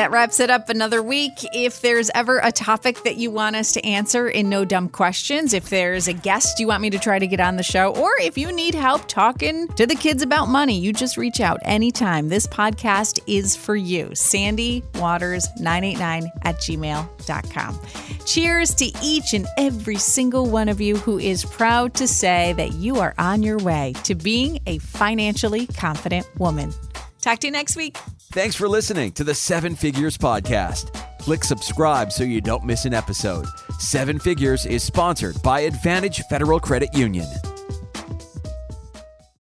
That 0.00 0.12
wraps 0.12 0.40
it 0.40 0.48
up 0.48 0.70
another 0.70 1.02
week. 1.02 1.44
If 1.52 1.82
there's 1.82 2.10
ever 2.14 2.38
a 2.38 2.50
topic 2.50 3.02
that 3.02 3.16
you 3.16 3.30
want 3.30 3.54
us 3.54 3.72
to 3.72 3.84
answer 3.84 4.30
in 4.30 4.48
No 4.48 4.64
Dumb 4.64 4.88
Questions, 4.88 5.52
if 5.52 5.68
there's 5.68 6.08
a 6.08 6.14
guest 6.14 6.58
you 6.58 6.68
want 6.68 6.80
me 6.80 6.88
to 6.88 6.98
try 6.98 7.18
to 7.18 7.26
get 7.26 7.38
on 7.38 7.56
the 7.56 7.62
show, 7.62 7.94
or 7.94 8.10
if 8.18 8.38
you 8.38 8.50
need 8.50 8.74
help 8.74 9.06
talking 9.08 9.68
to 9.68 9.86
the 9.86 9.94
kids 9.94 10.22
about 10.22 10.48
money, 10.48 10.78
you 10.78 10.94
just 10.94 11.18
reach 11.18 11.42
out 11.42 11.58
anytime. 11.64 12.30
This 12.30 12.46
podcast 12.46 13.20
is 13.26 13.54
for 13.54 13.76
you. 13.76 14.14
Sandy 14.14 14.82
Waters 14.94 15.46
989 15.60 16.32
at 16.44 16.54
gmail.com. 16.56 17.78
Cheers 18.24 18.74
to 18.76 18.90
each 19.02 19.34
and 19.34 19.46
every 19.58 19.96
single 19.96 20.46
one 20.46 20.70
of 20.70 20.80
you 20.80 20.96
who 20.96 21.18
is 21.18 21.44
proud 21.44 21.92
to 21.96 22.08
say 22.08 22.54
that 22.54 22.72
you 22.72 23.00
are 23.00 23.12
on 23.18 23.42
your 23.42 23.58
way 23.58 23.92
to 24.04 24.14
being 24.14 24.60
a 24.66 24.78
financially 24.78 25.66
confident 25.66 26.26
woman. 26.40 26.72
Talk 27.20 27.38
to 27.40 27.46
you 27.46 27.52
next 27.52 27.76
week. 27.76 27.98
Thanks 28.32 28.54
for 28.54 28.68
listening 28.68 29.12
to 29.12 29.24
the 29.24 29.34
Seven 29.34 29.74
Figures 29.74 30.16
Podcast. 30.16 30.92
Click 31.18 31.44
subscribe 31.44 32.12
so 32.12 32.24
you 32.24 32.40
don't 32.40 32.64
miss 32.64 32.84
an 32.84 32.94
episode. 32.94 33.46
Seven 33.78 34.18
Figures 34.18 34.66
is 34.66 34.82
sponsored 34.82 35.40
by 35.42 35.60
Advantage 35.60 36.22
Federal 36.30 36.60
Credit 36.60 36.94
Union. 36.94 37.26